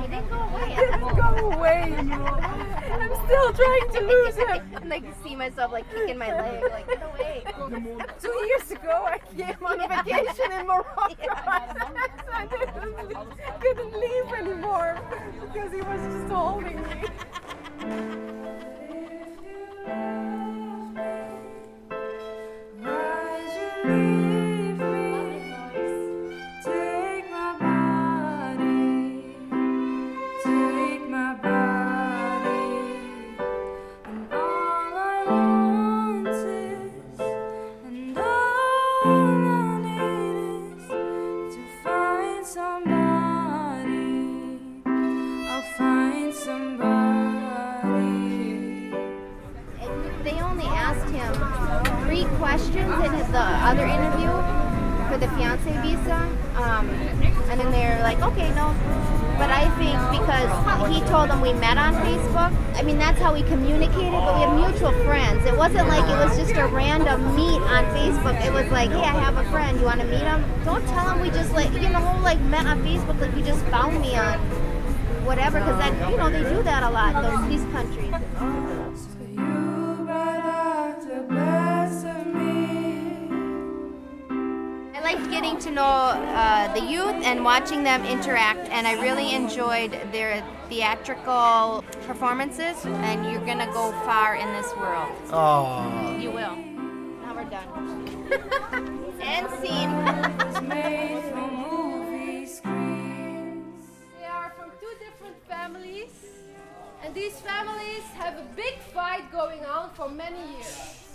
He 0.00 0.06
didn't 0.06 0.30
go 0.30 0.38
away. 0.38 0.76
Go 1.16 1.50
away. 1.50 2.76
I'm 2.92 3.14
still 3.26 3.52
trying 3.52 3.88
to 3.92 4.00
lose 4.00 4.34
him. 4.36 4.48
and 4.76 4.88
like 4.90 5.04
see 5.22 5.36
myself 5.36 5.72
like 5.72 5.88
kicking 5.92 6.18
my 6.18 6.28
leg, 6.28 6.62
like 6.70 6.86
get 6.88 7.02
away. 7.02 7.44
Two 8.20 8.46
years 8.46 8.70
ago, 8.70 9.06
I 9.06 9.18
came 9.36 9.56
on 9.64 9.78
Yeah. 9.78 10.02
vacation 10.02 10.52
in 10.52 10.66
Morocco. 10.66 11.14
I 12.32 12.46
didn't, 12.50 13.60
couldn't 13.60 13.92
leave 14.00 14.32
anymore 14.38 14.98
because 15.40 15.72
he 15.72 15.80
was 15.82 16.00
just 16.00 16.32
holding 16.32 16.76
me. 16.82 17.04
How 63.30 63.34
we 63.34 63.42
communicated. 63.44 64.10
But 64.10 64.34
we 64.34 64.40
have 64.40 64.72
mutual 64.72 64.92
friends. 65.04 65.44
It 65.46 65.56
wasn't 65.56 65.86
like 65.86 66.02
it 66.04 66.18
was 66.24 66.36
just 66.36 66.50
a 66.52 66.66
random 66.66 67.36
meet 67.36 67.60
on 67.62 67.84
Facebook. 67.94 68.44
It 68.44 68.52
was 68.52 68.68
like, 68.72 68.90
hey, 68.90 68.96
I 68.96 69.20
have 69.20 69.36
a 69.36 69.48
friend. 69.50 69.78
You 69.78 69.86
want 69.86 70.00
to 70.00 70.06
meet 70.06 70.22
him? 70.22 70.44
Don't 70.64 70.84
tell 70.88 71.10
him 71.10 71.20
we 71.20 71.30
just 71.30 71.52
like 71.52 71.72
you 71.74 71.88
know 71.88 72.20
like 72.22 72.40
met 72.42 72.66
on 72.66 72.82
Facebook. 72.82 73.20
Like 73.20 73.34
you 73.36 73.42
just 73.44 73.64
found 73.66 74.00
me 74.00 74.16
on 74.16 74.38
whatever, 75.24 75.60
because 75.60 75.78
that 75.78 76.10
you 76.10 76.16
know 76.16 76.28
they 76.28 76.42
do 76.42 76.62
that 76.64 76.82
a 76.82 76.90
lot. 76.90 77.22
Those 77.22 77.48
these 77.48 77.72
countries. 77.72 78.09
To 85.70 85.76
know 85.76 85.82
uh, 85.82 86.72
the 86.74 86.84
youth 86.84 87.24
and 87.24 87.44
watching 87.44 87.82
them 87.82 88.04
interact, 88.04 88.68
and 88.70 88.86
I 88.86 89.00
really 89.00 89.34
enjoyed 89.34 89.92
their 90.12 90.44
theatrical 90.68 91.84
performances. 92.06 92.84
And 92.84 93.24
you're 93.30 93.44
gonna 93.44 93.72
go 93.72 93.92
far 94.04 94.36
in 94.36 94.52
this 94.52 94.74
world. 94.76 95.12
Oh. 95.30 96.16
You 96.18 96.30
will. 96.30 96.56
Now 96.56 97.34
we're 97.34 97.44
done. 97.44 99.18
and 99.22 99.48
scene. 99.60 100.68
Made 100.68 101.22
for 101.32 101.46
movie 101.50 102.46
screens. 102.46 103.84
They 104.18 104.26
are 104.26 104.52
from 104.58 104.70
two 104.80 104.92
different 104.98 105.36
families, 105.48 106.10
and 107.04 107.14
these 107.14 107.34
families 107.40 108.02
have 108.14 108.34
a 108.34 108.46
big 108.56 108.78
fight 108.92 109.30
going 109.30 109.64
on 109.64 109.90
for 109.94 110.08
many 110.08 110.40
years. 110.56 111.09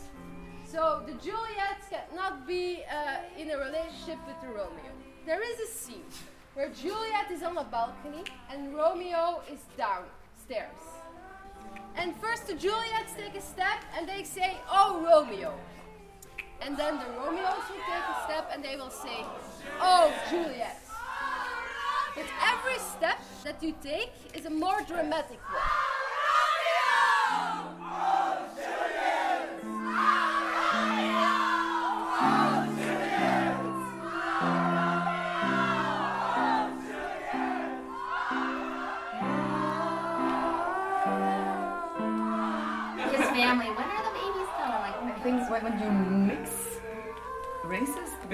So 0.76 1.02
the 1.08 1.14
Juliets 1.14 1.88
cannot 1.90 2.46
be 2.46 2.84
uh, 2.92 3.42
in 3.42 3.50
a 3.52 3.58
relationship 3.58 4.20
with 4.28 4.36
the 4.42 4.48
Romeo. 4.48 4.92
There 5.26 5.42
is 5.42 5.58
a 5.62 5.68
scene 5.72 6.04
where 6.54 6.68
Juliet 6.68 7.32
is 7.32 7.44
on 7.44 7.58
a 7.58 7.64
balcony 7.64 8.26
and 8.52 8.76
Romeo 8.76 9.42
is 9.50 9.62
downstairs. 9.78 10.84
And 11.96 12.14
first 12.18 12.48
the 12.48 12.56
Juliets 12.56 13.14
take 13.18 13.36
a 13.36 13.42
step 13.42 13.86
and 13.98 14.06
they 14.06 14.26
say, 14.26 14.58
"Oh 14.70 15.00
Romeo," 15.02 15.54
and 16.60 16.76
then 16.76 17.00
the 17.00 17.10
Romeos 17.22 17.64
will 17.70 17.86
take 17.94 18.08
a 18.16 18.18
step 18.26 18.52
and 18.52 18.62
they 18.62 18.76
will 18.76 18.92
say, 18.92 19.24
"Oh 19.80 20.12
Juliet." 20.30 20.82
But 22.16 22.28
every 22.52 22.80
step 22.80 23.20
that 23.46 23.64
you 23.64 23.74
take 23.82 24.12
is 24.34 24.46
a 24.46 24.50
more 24.50 24.82
dramatic 24.82 25.40
one. 25.48 25.86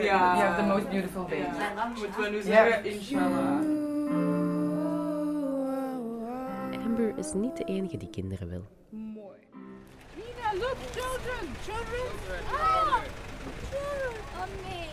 The- 0.01 0.07
Yeah. 0.07 0.35
you 0.37 0.41
have 0.43 0.55
the 0.61 0.67
most 0.73 0.89
beautiful 0.89 1.21
love 1.21 1.93
Moeten 1.99 2.21
we 2.21 2.29
nu 2.29 2.35
Ja. 2.37 2.41
zeggen, 2.43 2.85
inshallah. 2.85 3.59
Amber 6.85 7.17
is 7.17 7.33
niet 7.33 7.57
de 7.57 7.63
enige 7.63 7.97
die 7.97 8.09
kinderen 8.09 8.49
wil. 8.49 8.65
Nina, 8.89 10.53
look, 10.53 10.77
children, 10.91 11.55
children. 11.63 12.07
Ah, 12.51 12.99
children. 13.69 14.13
Oh, 14.37 14.45
nee. 14.69 14.89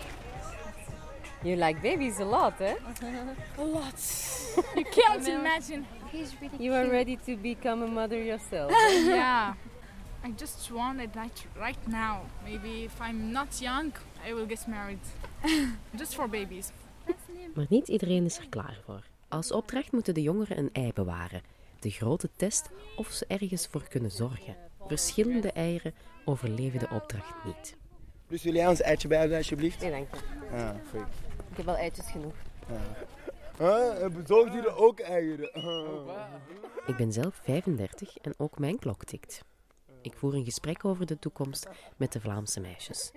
You 1.43 1.57
like 1.67 1.81
babies 1.81 2.19
a 2.21 2.25
lot, 2.25 2.61
eh? 2.61 2.75
A 3.59 3.63
lot. 3.65 4.01
You 4.75 4.85
can't 4.85 5.27
imagine. 5.29 5.85
He's 6.13 6.35
really 6.41 6.65
You 6.65 6.75
are 6.75 6.89
ready 6.91 7.17
to 7.27 7.37
become 7.37 7.85
a 7.85 7.87
mother 7.89 8.19
yourself. 8.25 8.73
yeah. 9.05 9.55
I 10.25 10.33
just 10.37 10.71
want 10.73 11.01
it 11.01 11.15
right, 11.15 11.47
right 11.61 11.87
now. 11.87 12.21
Maybe 12.45 12.85
if 12.85 13.01
I'm 13.01 13.31
not 13.33 13.61
young, 13.61 13.93
I 14.27 14.35
will 14.35 14.47
get 14.49 14.67
married. 14.67 14.99
just 15.99 16.15
for 16.15 16.29
babies. 16.29 16.71
Maar 17.55 17.67
niet 17.69 17.89
iedereen 17.89 18.25
is 18.25 18.39
er 18.39 18.49
klaar 18.49 18.81
voor. 18.85 19.03
Als 19.29 19.53
opdracht 19.53 19.93
moeten 19.93 20.15
de 20.15 20.23
jongeren 20.23 20.59
een 20.59 20.71
ei 20.73 20.93
bewaren. 20.93 21.43
De 21.81 21.91
grote 21.91 22.29
test 22.37 22.71
of 22.97 23.11
ze 23.11 23.27
ergens 23.27 23.67
voor 23.67 23.89
kunnen 23.89 24.11
zorgen. 24.11 24.57
Verschillende 24.87 25.53
eieren 25.53 25.95
overleven 26.25 26.79
de 26.79 26.89
opdracht 26.91 27.45
niet. 27.45 27.77
Dus 28.29 28.43
wil 28.43 28.55
jij 28.55 28.69
ons 28.69 28.81
eitje 28.81 29.09
bij 29.09 29.19
hebben, 29.19 29.37
alsjeblieft? 29.37 29.81
Nee, 29.81 29.91
dank 29.91 30.09
je. 30.15 30.57
Ah. 30.57 31.01
Ik 31.51 31.57
heb 31.57 31.65
wel 31.65 31.77
eitjes 31.77 32.11
genoeg. 32.11 32.35
Huh? 33.59 34.03
En 34.03 34.13
bezorgd 34.13 34.53
hier 34.53 34.77
ook 34.77 35.01
eieren? 35.01 35.51
Ik 36.87 36.97
ben 36.97 37.13
zelf 37.13 37.41
35 37.43 38.19
en 38.19 38.35
ook 38.37 38.59
mijn 38.59 38.79
klok 38.79 39.05
tikt. 39.05 39.45
Ik 40.03 40.15
voer 40.15 40.35
een 40.35 40.45
gesprek 40.45 40.85
over 40.85 41.07
de 41.07 41.19
toekomst 41.19 41.69
met 41.97 42.13
de 42.13 42.21
Vlaamse 42.21 42.61
meisjes. 42.61 43.13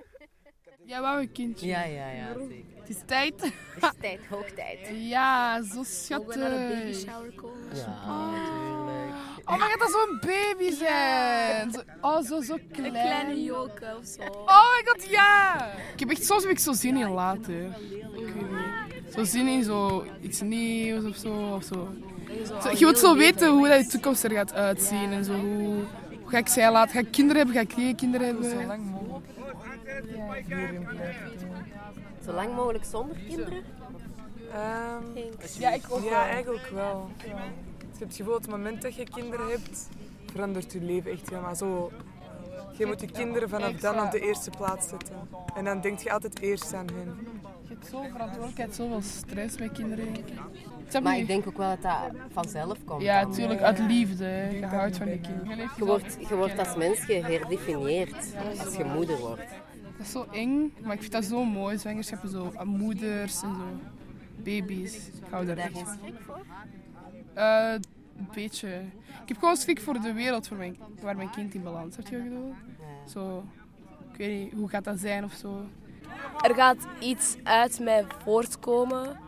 Jij 0.91 1.01
wou 1.01 1.21
een 1.21 1.31
kindje. 1.31 1.67
Ja, 1.67 1.83
ja, 1.83 2.10
ja, 2.12 2.27
zeker. 2.33 2.55
Het 2.79 2.89
is 2.89 2.95
tijd. 3.05 3.33
Het 3.41 3.83
is 3.83 3.89
tijd, 4.00 4.19
hoog 4.29 4.45
tijd. 4.55 4.79
Ja, 5.13 5.62
zo 5.63 5.83
schattig. 5.83 6.36
Mogen 6.36 6.41
we 6.41 6.50
naar 6.50 6.67
de 6.69 6.75
baby 6.83 6.93
shower 6.93 7.31
komen? 7.36 7.57
Ja, 7.74 7.86
natuurlijk. 7.86 9.45
Oh 9.45 9.57
my 9.57 9.69
god, 9.69 9.79
dat 9.79 9.89
zou 9.91 10.10
een 10.12 10.19
baby 10.19 10.71
zijn. 10.75 11.71
Zo- 11.71 11.81
Oh, 12.01 12.21
zo, 12.25 12.41
zo 12.41 12.57
klein. 12.71 12.86
Een 12.95 13.01
kleine 13.01 13.43
joke 13.43 13.95
of 14.00 14.05
zo. 14.05 14.21
Oh 14.31 14.75
my 14.75 14.81
god, 14.86 15.10
ja. 15.10 15.65
Ik 15.93 16.00
heb 16.00 16.10
echt, 16.10 16.25
soms 16.25 16.41
heb 16.43 16.51
ik 16.51 16.60
zo 16.60 16.74
zin 16.74 16.98
in 16.98 17.10
later. 17.10 17.62
Ik 17.65 17.74
weet 18.12 18.33
niet. 18.51 19.13
Zo 19.13 19.24
zin 19.24 19.48
in 19.48 19.63
zo 19.63 20.05
iets 20.21 20.41
nieuws 20.41 21.03
of 21.05 21.15
zo. 21.15 21.53
Of 21.55 21.63
zo. 21.63 21.88
Zo, 22.63 22.69
je 22.71 22.77
wilt 22.86 22.98
zo 23.00 23.15
weten 23.15 23.50
hoe 23.50 23.67
dat 23.67 23.79
je 23.83 23.88
toekomst 23.88 24.24
er 24.24 24.31
gaat 24.31 24.53
uitzien. 24.53 25.12
En 25.12 25.25
zo, 25.25 25.33
hoe 25.33 25.83
ga 26.31 26.38
ik 26.38 26.47
zij 26.47 26.71
laten? 26.71 26.93
Ga 26.93 27.00
ik 27.00 27.11
kinderen 27.11 27.38
hebben? 27.38 27.55
Ga 27.55 27.61
ik 27.61 27.73
geen 27.73 27.95
kinderen 27.95 28.27
hebben? 28.27 28.50
Zo 28.50 28.65
lang 28.65 28.83
mogelijk. 28.91 29.25
Zo 32.25 32.31
lang 32.33 32.55
mogelijk 32.55 32.83
zonder 32.83 33.17
kinderen? 33.27 33.63
Ehm, 34.53 35.03
ja, 35.59 35.71
ik 35.71 35.83
ook 35.89 36.03
ja, 36.03 36.09
wel. 36.09 36.19
eigenlijk 36.19 36.67
wel. 36.67 37.09
Je 37.23 37.29
hebt 37.29 38.00
het 38.00 38.15
gevoel 38.15 38.33
dat 38.33 38.45
op 38.45 38.51
het 38.51 38.51
moment 38.51 38.81
dat 38.81 38.95
je 38.95 39.03
kinderen 39.03 39.50
hebt, 39.50 39.89
verandert 40.31 40.71
je 40.71 40.81
leven 40.81 41.11
echt 41.11 41.29
helemaal 41.29 41.55
zo. 41.55 41.91
Je 42.77 42.85
moet 42.85 43.01
je 43.01 43.11
kinderen 43.11 43.50
vanaf 43.50 43.71
dan 43.71 44.00
op 44.00 44.11
de 44.11 44.19
eerste 44.19 44.50
plaats 44.50 44.89
zetten. 44.89 45.15
En 45.55 45.65
dan 45.65 45.81
denk 45.81 46.00
je 46.00 46.11
altijd 46.11 46.39
eerst 46.39 46.73
aan 46.73 46.88
hen. 46.93 47.17
Je 47.61 47.73
hebt 47.73 47.85
zoveel 47.85 48.09
verantwoordelijkheid, 48.11 48.75
zoveel 48.75 49.01
stress 49.01 49.57
met 49.57 49.71
kinderen. 49.71 50.07
Maar 51.00 51.17
ik 51.17 51.27
denk 51.27 51.48
ook 51.48 51.57
wel 51.57 51.69
dat 51.69 51.81
dat 51.81 52.21
vanzelf 52.31 52.77
komt. 52.86 53.01
Ja, 53.01 53.21
dan. 53.21 53.31
tuurlijk, 53.31 53.62
uit 53.62 53.79
liefde. 53.79 54.48
Je 54.51 54.65
houdt 54.65 54.98
van 54.98 55.10
je 55.10 55.19
kinderen. 55.19 55.69
Je 55.77 55.86
wordt, 55.86 56.17
je 56.29 56.36
wordt 56.36 56.60
als 56.60 56.75
mens 56.75 57.00
geherdefinieerd 57.00 58.33
als 58.65 58.75
je 58.75 58.83
moeder 58.83 59.17
wordt. 59.17 59.41
Dat 59.98 60.05
is 60.05 60.12
zo 60.12 60.25
eng, 60.31 60.74
maar 60.83 60.93
ik 60.93 61.00
vind 61.00 61.12
dat 61.12 61.25
zo 61.25 61.43
mooi. 61.43 61.77
Zwangerschappen, 61.77 62.29
zo 62.29 62.51
aan 62.55 62.67
moeders 62.67 63.41
en 63.41 63.55
zo. 63.55 63.89
Baby's. 64.43 64.95
Ik 64.95 65.24
hou 65.29 65.45
daar 65.45 65.57
echt. 65.57 65.98
Eh, 67.33 67.74
een 68.17 68.29
beetje. 68.33 68.67
Ik 69.21 69.27
heb 69.27 69.38
gewoon 69.38 69.55
schrik 69.55 69.81
voor 69.81 69.93
de 69.93 70.13
wereld 70.13 70.48
voor 70.48 70.57
mijn, 70.57 70.77
waar 71.01 71.15
mijn 71.15 71.29
kind 71.29 71.53
in 71.53 71.63
balans 71.63 71.98
ik 71.98 72.24
bedoel? 72.24 72.53
Zo, 73.07 73.43
ik 74.12 74.17
weet 74.17 74.43
niet, 74.43 74.53
hoe 74.53 74.69
gaat 74.69 74.83
dat 74.83 75.00
zijn 75.00 75.24
of 75.24 75.33
zo? 75.33 75.65
Er 76.41 76.55
gaat 76.55 76.88
iets 77.00 77.36
uit 77.43 77.79
mij 77.79 78.05
voortkomen 78.24 79.19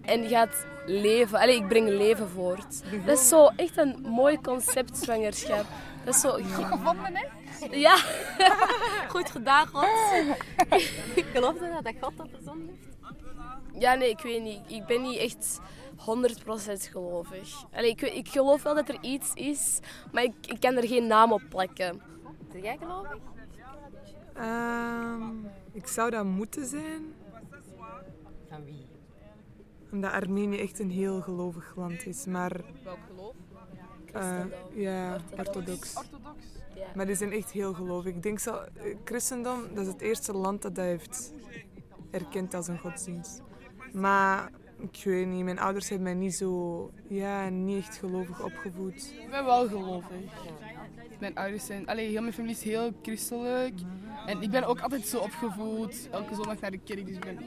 en 0.00 0.20
die 0.20 0.28
gaat 0.28 0.66
leven. 0.88 1.38
Allee, 1.38 1.56
ik 1.56 1.68
breng 1.68 1.88
leven 1.88 2.28
voort. 2.28 2.82
Dat 3.06 3.18
is 3.18 3.28
zo 3.28 3.46
echt 3.56 3.76
een 3.76 4.00
mooi 4.02 4.40
concept, 4.40 4.96
zwangerschap. 4.96 5.64
Dat 6.04 6.14
is 6.14 6.20
zo... 6.20 6.30
Goed 6.30 6.64
gevonden, 6.64 7.16
hè? 7.16 7.26
Ja, 7.70 7.96
goed 9.14 9.30
gedaan, 9.30 9.66
God. 9.66 9.84
Geloof 11.32 11.54
je 11.54 11.70
dat 11.74 11.84
dat 11.84 11.94
God 12.00 12.16
dat 12.16 12.28
verzonnen 12.34 12.68
heeft? 12.68 12.88
Ja, 13.78 13.94
nee, 13.94 14.10
ik 14.10 14.20
weet 14.20 14.42
niet. 14.42 14.60
Ik 14.66 14.86
ben 14.86 15.02
niet 15.02 15.18
echt 15.18 15.60
100% 15.98 16.90
gelovig. 16.90 17.64
Allee, 17.72 17.90
ik, 17.90 18.00
ik 18.00 18.28
geloof 18.28 18.62
wel 18.62 18.74
dat 18.74 18.88
er 18.88 18.98
iets 19.00 19.30
is, 19.34 19.78
maar 20.12 20.22
ik, 20.22 20.34
ik 20.46 20.60
kan 20.60 20.76
er 20.76 20.86
geen 20.86 21.06
naam 21.06 21.32
op 21.32 21.42
plakken. 21.48 22.00
Ben 22.52 22.62
jij 22.62 22.76
gelovig? 22.78 23.16
Ehm, 24.34 25.32
ik 25.72 25.86
zou 25.86 26.10
dat 26.10 26.24
moeten 26.24 26.66
zijn. 26.66 27.14
Van 28.48 28.64
wie? 28.64 28.87
Omdat 29.92 30.12
Armenië 30.12 30.58
echt 30.58 30.78
een 30.78 30.90
heel 30.90 31.20
gelovig 31.20 31.72
land 31.76 32.06
is. 32.06 32.24
Maar 32.26 32.60
Welk 32.84 32.98
geloof? 33.06 33.34
eh, 34.12 34.44
ja, 34.74 35.16
orthodox. 35.38 35.94
Maar 36.94 37.06
die 37.06 37.14
zijn 37.14 37.32
echt 37.32 37.50
heel 37.50 37.74
gelovig. 37.74 38.14
Ik 38.14 38.22
denk 38.22 38.38
zo, 38.38 38.54
eh, 38.54 38.96
christendom, 39.04 39.60
dat 39.74 39.86
is 39.86 39.92
het 39.92 40.00
eerste 40.00 40.32
land 40.32 40.62
dat 40.62 40.74
dat 40.74 40.84
heeft 40.84 41.32
erkend 42.10 42.54
als 42.54 42.68
een 42.68 42.78
godsdienst. 42.78 43.42
Maar 43.92 44.50
ik 44.80 45.02
weet 45.04 45.26
niet, 45.26 45.44
mijn 45.44 45.58
ouders 45.58 45.88
hebben 45.88 46.06
mij 46.06 46.14
niet 46.24 46.34
zo, 46.34 46.90
ja, 47.08 47.48
niet 47.48 47.78
echt 47.78 47.96
gelovig 47.96 48.42
opgevoed. 48.44 49.14
Ik 49.22 49.30
ben 49.30 49.44
wel 49.44 49.68
gelovig. 49.68 50.16
Mijn 51.18 51.34
ouders 51.34 51.66
zijn, 51.66 51.86
allee, 51.86 52.08
heel 52.08 52.20
mijn 52.20 52.32
familie 52.32 52.56
is 52.56 52.62
heel 52.62 52.92
christelijk. 53.02 53.74
En 54.26 54.42
ik 54.42 54.50
ben 54.50 54.64
ook 54.64 54.80
altijd 54.80 55.06
zo 55.06 55.18
opgevoed, 55.18 56.08
elke 56.10 56.34
zondag 56.34 56.60
naar 56.60 56.70
de 56.70 56.78
kerk. 56.78 57.06
Dus 57.06 57.14
ik 57.16 57.24
ben 57.24 57.38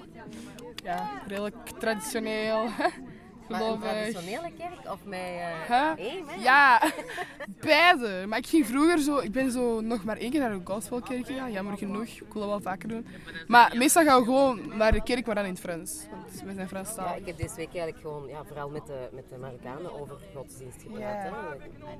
ja, 0.83 1.21
redelijk 1.27 1.69
traditioneel. 1.79 2.67
Maar 3.49 3.61
een 3.61 3.79
traditionele 3.79 4.51
kerk 4.57 4.91
of 4.91 4.99
met 5.05 5.19
eh 5.19 5.67
Huh? 5.67 5.91
hè? 5.97 6.41
Ja, 6.41 6.81
beide. 7.59 8.25
Maar 8.27 8.37
ik 8.37 8.47
ging 8.47 8.65
vroeger 8.67 8.99
zo, 8.99 9.17
ik 9.17 9.31
ben 9.31 9.51
zo 9.51 9.81
nog 9.81 10.03
maar 10.03 10.17
één 10.17 10.31
keer 10.31 10.39
naar 10.39 10.51
een 10.51 10.61
gospelkerk 10.65 11.25
gegaan, 11.25 11.51
jammer 11.51 11.77
genoeg. 11.77 12.05
Ik 12.05 12.33
wil 12.33 12.41
dat 12.41 12.49
wel 12.49 12.61
vaker 12.61 12.87
doen. 12.89 13.07
Maar 13.47 13.73
meestal 13.77 14.03
gaan 14.03 14.19
we 14.19 14.25
gewoon 14.25 14.77
naar 14.77 14.91
de 14.91 15.03
kerk, 15.03 15.25
maar 15.25 15.35
dan 15.35 15.43
in 15.45 15.51
het 15.51 15.59
Frans. 15.59 16.05
Want 16.11 16.41
we 16.43 16.53
zijn 16.53 16.67
Frans 16.67 16.95
Ja, 16.95 17.13
ik 17.15 17.25
heb 17.25 17.37
deze 17.37 17.55
week 17.55 17.67
eigenlijk 17.75 17.99
gewoon, 18.01 18.27
ja, 18.27 18.43
vooral 18.43 18.69
met 18.69 18.85
de, 18.85 19.07
met 19.11 19.29
de 19.29 19.37
Marokkanen 19.37 20.01
over 20.01 20.15
godsdienst 20.35 20.81
gepraat. 20.81 20.99
Ja. 20.99 21.31
Hè. 21.49 21.55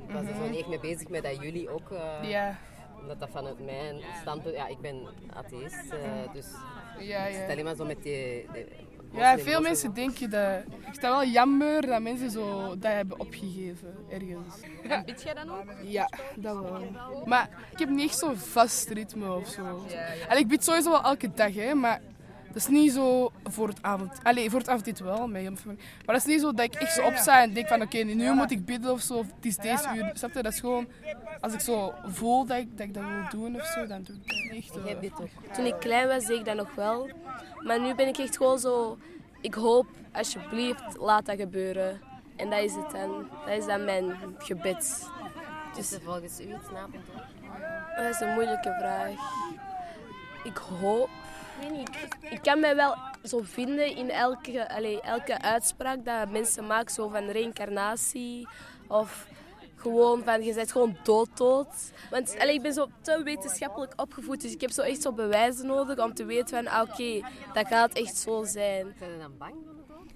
Ik 0.08 0.12
was 0.14 0.22
er 0.26 0.36
zo 0.36 0.50
niet 0.50 0.60
echt 0.60 0.68
mee 0.70 0.80
bezig 0.80 1.08
met 1.10 1.24
dat 1.24 1.42
jullie 1.42 1.70
ook... 1.70 1.92
eh, 1.92 2.30
Ja. 2.30 2.58
Omdat 3.02 3.20
dat 3.20 3.30
vanuit 3.32 3.66
mijn 3.66 3.96
standpunt... 4.22 4.56
Ja, 4.56 4.68
ik 4.68 4.80
ben 4.82 5.08
atheïst, 5.34 5.92
eh, 5.92 6.34
dus 6.34 6.46
Ja, 7.00 7.26
ik 7.26 7.34
ja. 7.34 7.40
zit 7.40 7.50
alleen 7.50 7.64
maar 7.66 7.76
zo 7.76 7.86
met 7.86 8.04
die... 8.04 8.46
die 8.54 8.66
Ja, 9.14 9.38
veel 9.38 9.62
mensen 9.62 9.94
denken 9.94 10.30
dat... 10.30 10.64
Ik 10.68 10.98
vind 10.98 11.02
dat 11.02 11.12
wel 11.12 11.26
jammer 11.26 11.86
dat 11.86 12.02
mensen 12.02 12.32
zo 12.32 12.68
dat 12.78 12.92
hebben 12.92 13.20
opgegeven, 13.20 13.96
ergens. 14.10 14.56
En 14.84 15.06
bid 15.06 15.24
jij 15.24 15.34
dan 15.34 15.50
ook? 15.50 15.64
Ja, 15.84 16.10
dat 16.36 16.60
wel. 16.60 16.82
Maar 17.26 17.50
ik 17.72 17.80
heb 17.80 17.90
niet 17.90 18.10
echt 18.10 18.18
zo'n 18.18 18.38
vast 18.38 18.90
ritme 18.90 19.34
of 19.34 19.48
zo. 19.48 19.86
Allee, 20.30 20.42
ik 20.42 20.48
bid 20.48 20.64
sowieso 20.64 20.90
wel 20.90 21.04
elke 21.04 21.32
dag, 21.34 21.54
hè, 21.54 21.74
maar 21.74 22.02
dat 22.54 22.62
is 22.62 22.68
niet 22.68 22.92
zo 22.92 23.32
voor 23.44 23.68
het 23.68 23.82
avond. 23.82 24.20
Allee, 24.24 24.50
voor 24.50 24.60
het 24.60 24.70
avondeten 24.70 25.06
wel, 25.06 25.28
mijn 25.28 25.58
familie. 25.58 25.84
Maar 26.06 26.16
dat 26.16 26.26
is 26.26 26.34
niet 26.34 26.42
zo 26.42 26.54
dat 26.54 26.66
ik 26.66 26.74
echt 26.74 26.94
zo 26.94 27.06
opsta 27.06 27.42
en 27.42 27.54
denk 27.54 27.68
van 27.68 27.82
oké, 27.82 27.98
nu 27.98 28.34
moet 28.34 28.52
ik 28.52 28.66
bidden 28.66 28.92
of 28.92 29.02
zo, 29.02 29.14
of 29.14 29.26
het 29.36 29.46
is 29.46 29.56
deze 29.56 29.90
uur. 29.96 30.12
Snap 30.14 30.34
je? 30.34 30.42
Dat 30.42 30.54
is 30.54 30.60
gewoon, 30.60 30.88
als 31.42 31.54
ik 31.54 31.60
zo 31.60 31.94
voel 32.06 32.46
dat 32.46 32.58
ik 32.58 32.78
dat, 32.78 32.88
ik 32.88 32.94
dat 32.94 33.04
wil 33.04 33.42
doen 33.42 33.56
of 33.56 33.66
zo, 33.66 33.88
dan 33.88 34.04
doe 34.04 34.16
ik 34.16 34.28
dat 34.28 34.58
echt. 34.58 34.76
Ik 34.76 34.86
eh. 34.86 35.12
heb 35.18 35.30
Toen 35.54 35.66
ik 35.66 35.76
klein 35.80 36.08
was, 36.08 36.26
deed 36.26 36.40
ik 36.40 36.46
dat 36.46 36.56
nog 36.56 36.76
wel. 36.76 37.10
Maar 37.66 37.82
nu 37.82 37.96
ben 37.96 38.08
ik 38.08 38.18
echt 38.18 38.38
gewoon 38.38 38.60
zo... 38.60 38.98
Ik 39.42 39.54
hoop, 39.54 39.86
alsjeblieft, 40.12 40.98
laat 40.98 41.26
dat 41.26 41.40
gebeuren. 41.40 42.02
En 42.36 42.50
dat 42.50 42.60
is 42.60 42.74
het 42.74 42.92
dan. 42.92 43.28
Dat 43.46 43.58
is 43.58 43.66
dan 43.66 43.86
mijn 43.86 44.16
gebed. 44.38 45.10
Dus 45.76 45.92
er 45.92 46.02
volgens 46.02 46.40
u 46.40 46.44
iets 46.44 46.70
na 46.72 46.88
hoor. 46.92 47.26
Dat 47.96 48.14
is 48.14 48.20
een 48.20 48.34
moeilijke 48.34 48.76
vraag. 48.80 49.10
Ik 50.44 50.58
hoop... 50.58 51.10
Ik 51.62 51.68
weet 51.68 51.78
niet, 51.78 51.90
ik, 51.90 52.32
ik 52.32 52.42
kan 52.42 52.60
mij 52.60 52.76
wel 52.76 52.96
zo 53.24 53.42
vinden 53.44 53.96
in 53.96 54.10
elke, 54.10 54.70
allee, 54.70 55.02
elke 55.02 55.42
uitspraak 55.42 56.06
dat 56.06 56.30
mensen 56.30 56.68
maken, 56.68 56.94
zo 56.94 57.08
van 57.08 57.30
reïncarnatie 57.30 58.48
of 58.88 59.28
gewoon 59.76 60.24
van 60.24 60.44
je 60.44 60.54
bent 60.54 60.72
gewoon 60.72 60.98
dood 61.04 61.38
dood. 61.38 61.92
Want 62.10 62.40
allee, 62.40 62.54
ik 62.54 62.62
ben 62.62 62.74
zo 62.74 62.88
te 63.02 63.24
wetenschappelijk 63.24 63.94
opgevoed, 63.96 64.42
dus 64.42 64.52
ik 64.52 64.62
heb 64.62 64.72
zo 64.72 64.82
echt 64.82 65.02
zo 65.02 65.12
bewijzen 65.12 65.66
nodig 65.68 66.00
om 66.00 66.14
te 66.14 66.26
weten 66.26 66.64
van 66.64 66.68
ah, 66.68 66.90
oké, 66.90 67.28
dat 67.54 67.68
gaat 67.68 67.94
echt 67.94 68.18
zo 68.18 68.44
zijn. 68.44 68.96
Zijn 68.98 69.12
je 69.12 69.18
dan 69.18 69.38
bang 69.38 69.54
voor 69.66 69.76
de 69.76 69.84
dood? 69.88 70.12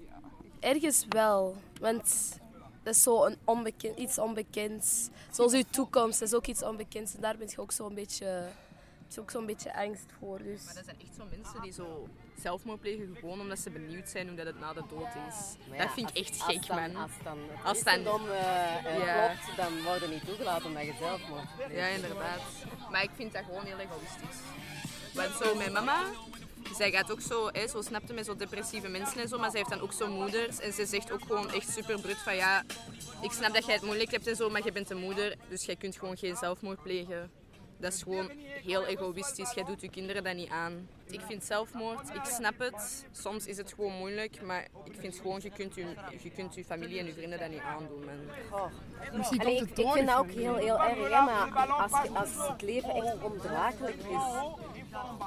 Ergens 0.60 1.05
wel, 1.10 1.55
want 1.79 2.39
dat 2.84 2.95
is 2.95 3.03
zo 3.03 3.25
een 3.25 3.38
onbekend, 3.43 3.97
iets 3.97 4.17
onbekends. 4.17 5.10
Zoals 5.31 5.53
uw 5.53 5.63
toekomst, 5.69 6.19
dat 6.19 6.27
is 6.27 6.34
ook 6.34 6.47
iets 6.47 6.63
onbekends 6.63 7.15
en 7.15 7.21
daar 7.21 7.38
ben 7.38 7.47
je 7.49 7.62
ook 7.62 7.71
zo'n 7.71 7.93
beetje, 7.93 8.47
heb 9.06 9.13
je 9.13 9.22
ook 9.22 9.32
zo'n 9.32 9.46
beetje 9.46 9.76
angst 9.76 10.06
voor. 10.20 10.38
Dus. 10.44 10.63
Maar 10.65 10.74
dat 10.74 10.84
zijn 10.86 11.00
echt 11.02 11.15
zo 11.18 11.24
mensen 11.38 11.62
die 11.62 11.72
zo 11.72 12.08
zelfmoord 12.41 12.80
plegen 12.82 13.15
gewoon 13.20 13.39
omdat 13.41 13.60
ze 13.60 13.70
benieuwd 13.70 14.10
zijn 14.10 14.28
hoe 14.28 14.36
dat 14.38 14.46
het 14.46 14.60
na 14.60 14.74
de 14.74 14.84
dood 14.89 15.08
is. 15.30 15.56
Maar 15.68 15.78
ja, 15.78 15.84
dat 15.84 15.94
vind 15.94 16.10
ik 16.10 16.18
echt 16.18 16.30
als 16.32 16.54
gek, 16.54 16.68
dan- 16.68 16.78
man. 16.91 16.96
Als 17.02 17.12
dan 17.24 17.38
het 17.38 17.50
Als 17.63 17.84
dan- 17.84 17.94
christendom 17.94 18.30
eh, 18.30 18.86
eh, 18.86 19.06
Ja. 19.06 19.28
klopt, 19.28 19.58
dan 19.58 19.84
worden 19.84 20.10
niet 20.10 20.26
toegelaten 20.26 20.65
omdat 20.68 20.86
je 20.86 20.94
zelf 21.00 21.22
moet. 21.30 21.72
Ja, 21.76 21.88
inderdaad. 21.88 22.39
Maar 22.91 23.04
ik 23.04 23.10
vind 23.15 23.34
dat 23.34 23.44
gewoon 23.46 23.65
heel 23.65 23.78
egoïstisch. 23.80 24.39
Want 25.13 25.32
zo, 25.44 25.56
mijn 25.56 25.72
mama, 25.72 26.04
zij 26.76 26.91
gaat 26.91 27.12
ook 27.12 27.22
zo, 27.22 27.50
hè, 27.52 27.68
zo 27.68 27.82
snapte 27.82 28.13
met 28.13 28.26
zo 28.26 28.36
depressieve 28.36 28.88
mensen 28.88 29.22
en 29.22 29.28
zo, 29.28 29.38
maar 29.39 29.50
zij 29.52 29.60
heeft 29.60 29.72
dan 29.72 29.82
ook 29.82 29.94
zo 29.94 30.08
moeders. 30.12 30.60
En 30.60 30.74
ze 30.74 30.86
zegt 30.86 31.12
ook 31.12 31.22
gewoon 31.22 31.52
echt 31.52 31.70
super 31.70 32.02
brut 32.02 32.18
van 32.18 32.36
ja, 32.36 32.63
ik 33.22 33.32
snap 33.32 33.54
dat 33.54 33.65
jij 33.65 33.74
het 33.76 33.84
moeilijk 33.84 34.12
hebt 34.12 34.28
en 34.28 34.36
zo, 34.36 34.50
maar 34.50 34.63
je 34.65 34.72
bent 34.72 34.89
een 34.89 34.98
moeder, 34.98 35.36
dus 35.50 35.65
jij 35.65 35.76
kunt 35.76 35.98
gewoon 35.98 36.18
geen 36.18 36.36
zelfmoord 36.36 36.82
plegen. 36.84 37.32
Dat 37.78 37.94
is 37.94 38.04
gewoon 38.04 38.32
heel 38.64 38.86
egoïstisch. 38.86 39.54
Jij 39.54 39.64
doet 39.64 39.82
je 39.82 39.90
kinderen 39.90 40.24
dat 40.24 40.36
niet 40.36 40.50
aan. 40.50 40.88
Ik 41.10 41.22
vind 41.22 41.44
zelfmoord, 41.44 42.10
ik 42.14 42.24
snap 42.24 42.60
het. 42.60 43.06
Soms 43.12 43.46
is 43.46 43.58
het 43.58 43.74
gewoon 43.74 43.94
moeilijk, 43.94 44.42
maar 44.42 44.68
ik 44.84 44.94
vind 45.00 45.16
gewoon, 45.16 45.40
je 45.42 45.50
kunt 45.50 45.76
je, 45.76 45.86
je, 46.22 46.32
kunt 46.32 46.56
je 46.56 46.66
familie 46.66 47.00
en 47.00 47.06
je 47.06 47.14
vrienden 47.14 47.40
dat 47.40 47.50
niet 47.50 47.60
aandoen. 47.60 48.06
Man. 48.06 49.40
Allee, 49.40 49.56
ik, 49.56 49.78
ik 49.78 49.92
vind 49.92 50.08
dat 50.08 50.18
ook 50.18 50.32
heel, 50.32 50.56
heel 50.56 50.82
erg, 50.82 50.96
hè, 50.96 51.22
maar 51.22 51.68
als, 51.68 51.92
je, 52.04 52.10
als 52.10 52.48
het 52.50 52.62
leven 52.62 52.90
echt 52.90 53.24
ondraaglijk 53.24 53.98
is, 53.98 54.44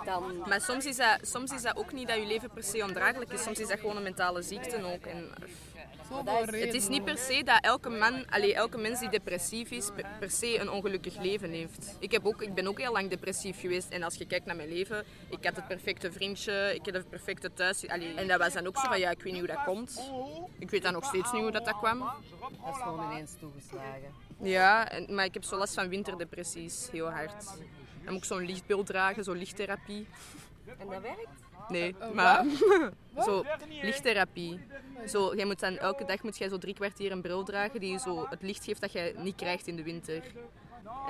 dan... 0.05 0.39
Maar 0.47 0.61
soms 0.61 0.85
is, 0.85 0.97
dat, 0.97 1.19
soms 1.23 1.53
is 1.53 1.63
dat 1.63 1.77
ook 1.77 1.93
niet 1.93 2.09
dat 2.09 2.17
je 2.17 2.27
leven 2.27 2.51
per 2.51 2.65
se 2.65 2.83
ondraaglijk 2.83 3.33
is. 3.33 3.43
Soms 3.43 3.59
is 3.59 3.69
dat 3.69 3.79
gewoon 3.79 3.97
een 3.97 4.03
mentale 4.03 4.43
ziekte 4.43 4.83
ook. 4.83 5.07
En, 5.07 5.31
het 6.44 6.75
is 6.75 6.88
niet 6.88 7.05
per 7.05 7.18
se 7.18 7.42
dat 7.44 7.59
elke 7.61 7.88
man, 7.88 8.31
allee, 8.31 8.55
elke 8.55 8.79
mens 8.79 9.01
die 9.01 9.09
depressief 9.09 9.71
is, 9.71 9.90
per, 9.94 10.07
per 10.18 10.31
se 10.31 10.61
een 10.61 10.71
ongelukkig 10.71 11.16
leven 11.21 11.51
heeft. 11.51 11.97
Ik, 11.99 12.12
heb 12.12 12.27
ook, 12.27 12.42
ik 12.42 12.55
ben 12.55 12.66
ook 12.66 12.79
heel 12.79 12.92
lang 12.92 13.11
depressief 13.11 13.61
geweest. 13.61 13.88
En 13.88 14.03
als 14.03 14.14
je 14.14 14.27
kijkt 14.27 14.47
naar 14.47 14.57
mijn 14.57 14.68
leven, 14.68 15.05
ik 15.29 15.44
had 15.44 15.57
het 15.57 15.68
perfecte 15.68 16.12
vriendje, 16.12 16.73
ik 16.75 16.85
had 16.85 16.94
het 16.94 17.09
perfecte 17.09 17.53
thuis. 17.53 17.88
Allee, 17.88 18.14
en 18.14 18.29
dat 18.29 18.38
was 18.38 18.53
dan 18.53 18.66
ook 18.66 18.77
zo 18.77 18.88
van, 18.88 18.99
ja, 18.99 19.11
ik 19.11 19.23
weet 19.23 19.33
niet 19.33 19.47
hoe 19.47 19.55
dat 19.55 19.64
komt. 19.64 20.11
Ik 20.59 20.71
weet 20.71 20.83
dan 20.83 20.92
nog 20.92 21.05
steeds 21.05 21.33
niet 21.33 21.42
hoe 21.42 21.51
dat, 21.51 21.64
dat 21.64 21.77
kwam. 21.77 21.99
Dat 21.99 22.75
is 22.77 22.83
gewoon 22.83 23.11
ineens 23.11 23.33
toegeslagen. 23.38 24.14
Ja, 24.40 24.90
en, 24.90 25.14
maar 25.14 25.25
ik 25.25 25.35
heb 25.35 25.44
zo 25.44 25.57
last 25.57 25.75
van 25.75 25.88
winterdepressies, 25.88 26.88
heel 26.92 27.11
hard. 27.11 27.44
Dan 28.05 28.12
moet 28.12 28.23
ik 28.23 28.25
zo'n 28.25 28.47
lichtbeeld 28.47 28.87
dragen, 28.87 29.25
zo'n 29.25 29.38
lichttherapie. 29.38 30.07
En 30.79 30.88
dat 30.88 31.03
werkt? 31.03 31.48
Nee, 31.68 31.94
Oh, 32.00 32.12
maar 32.14 32.44
wat? 33.12 33.24
zo 33.26 33.44
lichttherapie. 33.83 34.61
Zo, 35.07 35.35
jij 35.35 35.44
moet 35.44 35.61
dan, 35.61 35.76
elke 35.76 36.04
dag 36.04 36.22
moet 36.22 36.38
jij 36.38 36.48
zo 36.48 36.59
drie 36.59 36.74
kwartier 36.74 37.12
een 37.12 37.22
bril 37.22 37.42
dragen 37.42 37.81
die 37.81 37.92
je 37.92 37.98
zo 37.98 38.26
het 38.31 38.42
licht 38.42 38.64
geeft 38.64 38.81
dat 38.81 38.92
je 38.92 39.14
niet 39.16 39.37
krijgt 39.37 39.66
in 39.66 39.76
de 39.76 39.83
winter. 39.83 40.22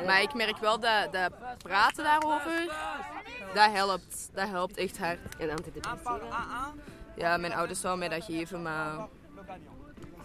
Maar 0.06 0.22
ik 0.22 0.34
merk 0.34 0.56
wel 0.56 0.80
dat, 0.80 1.12
dat 1.12 1.32
praten 1.58 2.04
daarover, 2.04 2.64
dat 3.54 3.70
helpt. 3.72 4.30
Dat 4.32 4.48
helpt 4.48 4.76
echt 4.76 4.98
hard. 4.98 5.36
En 5.38 5.50
antidepressiva? 5.50 6.72
Ja, 7.16 7.36
mijn 7.36 7.52
ouders 7.54 7.80
zouden 7.80 8.08
mij 8.08 8.18
dat 8.18 8.26
geven, 8.28 8.62
maar 8.62 9.06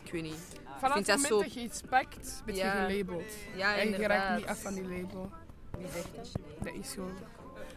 ik 0.04 0.12
weet 0.12 0.22
niet. 0.24 0.60
Vanaf 0.78 0.94
vind 0.96 1.08
het 1.08 1.22
dat 1.22 1.30
moment 1.32 1.34
zo... 1.34 1.42
dat 1.42 1.54
je 1.54 1.60
iets 1.60 1.82
pakt, 1.90 2.42
ben 2.46 2.56
je 2.56 2.62
Ja. 2.62 2.72
gelabeld. 2.86 3.34
Ja, 3.56 3.76
en 3.76 3.90
je 3.90 4.08
raakt 4.08 4.36
niet 4.38 4.48
af 4.48 4.62
van 4.62 4.74
die 4.74 4.84
label. 4.84 5.32
Wie 5.78 5.88
zegt 5.92 6.16
dat? 6.16 6.32
Dat 6.64 6.74
is 6.74 6.92
zo. 6.92 7.10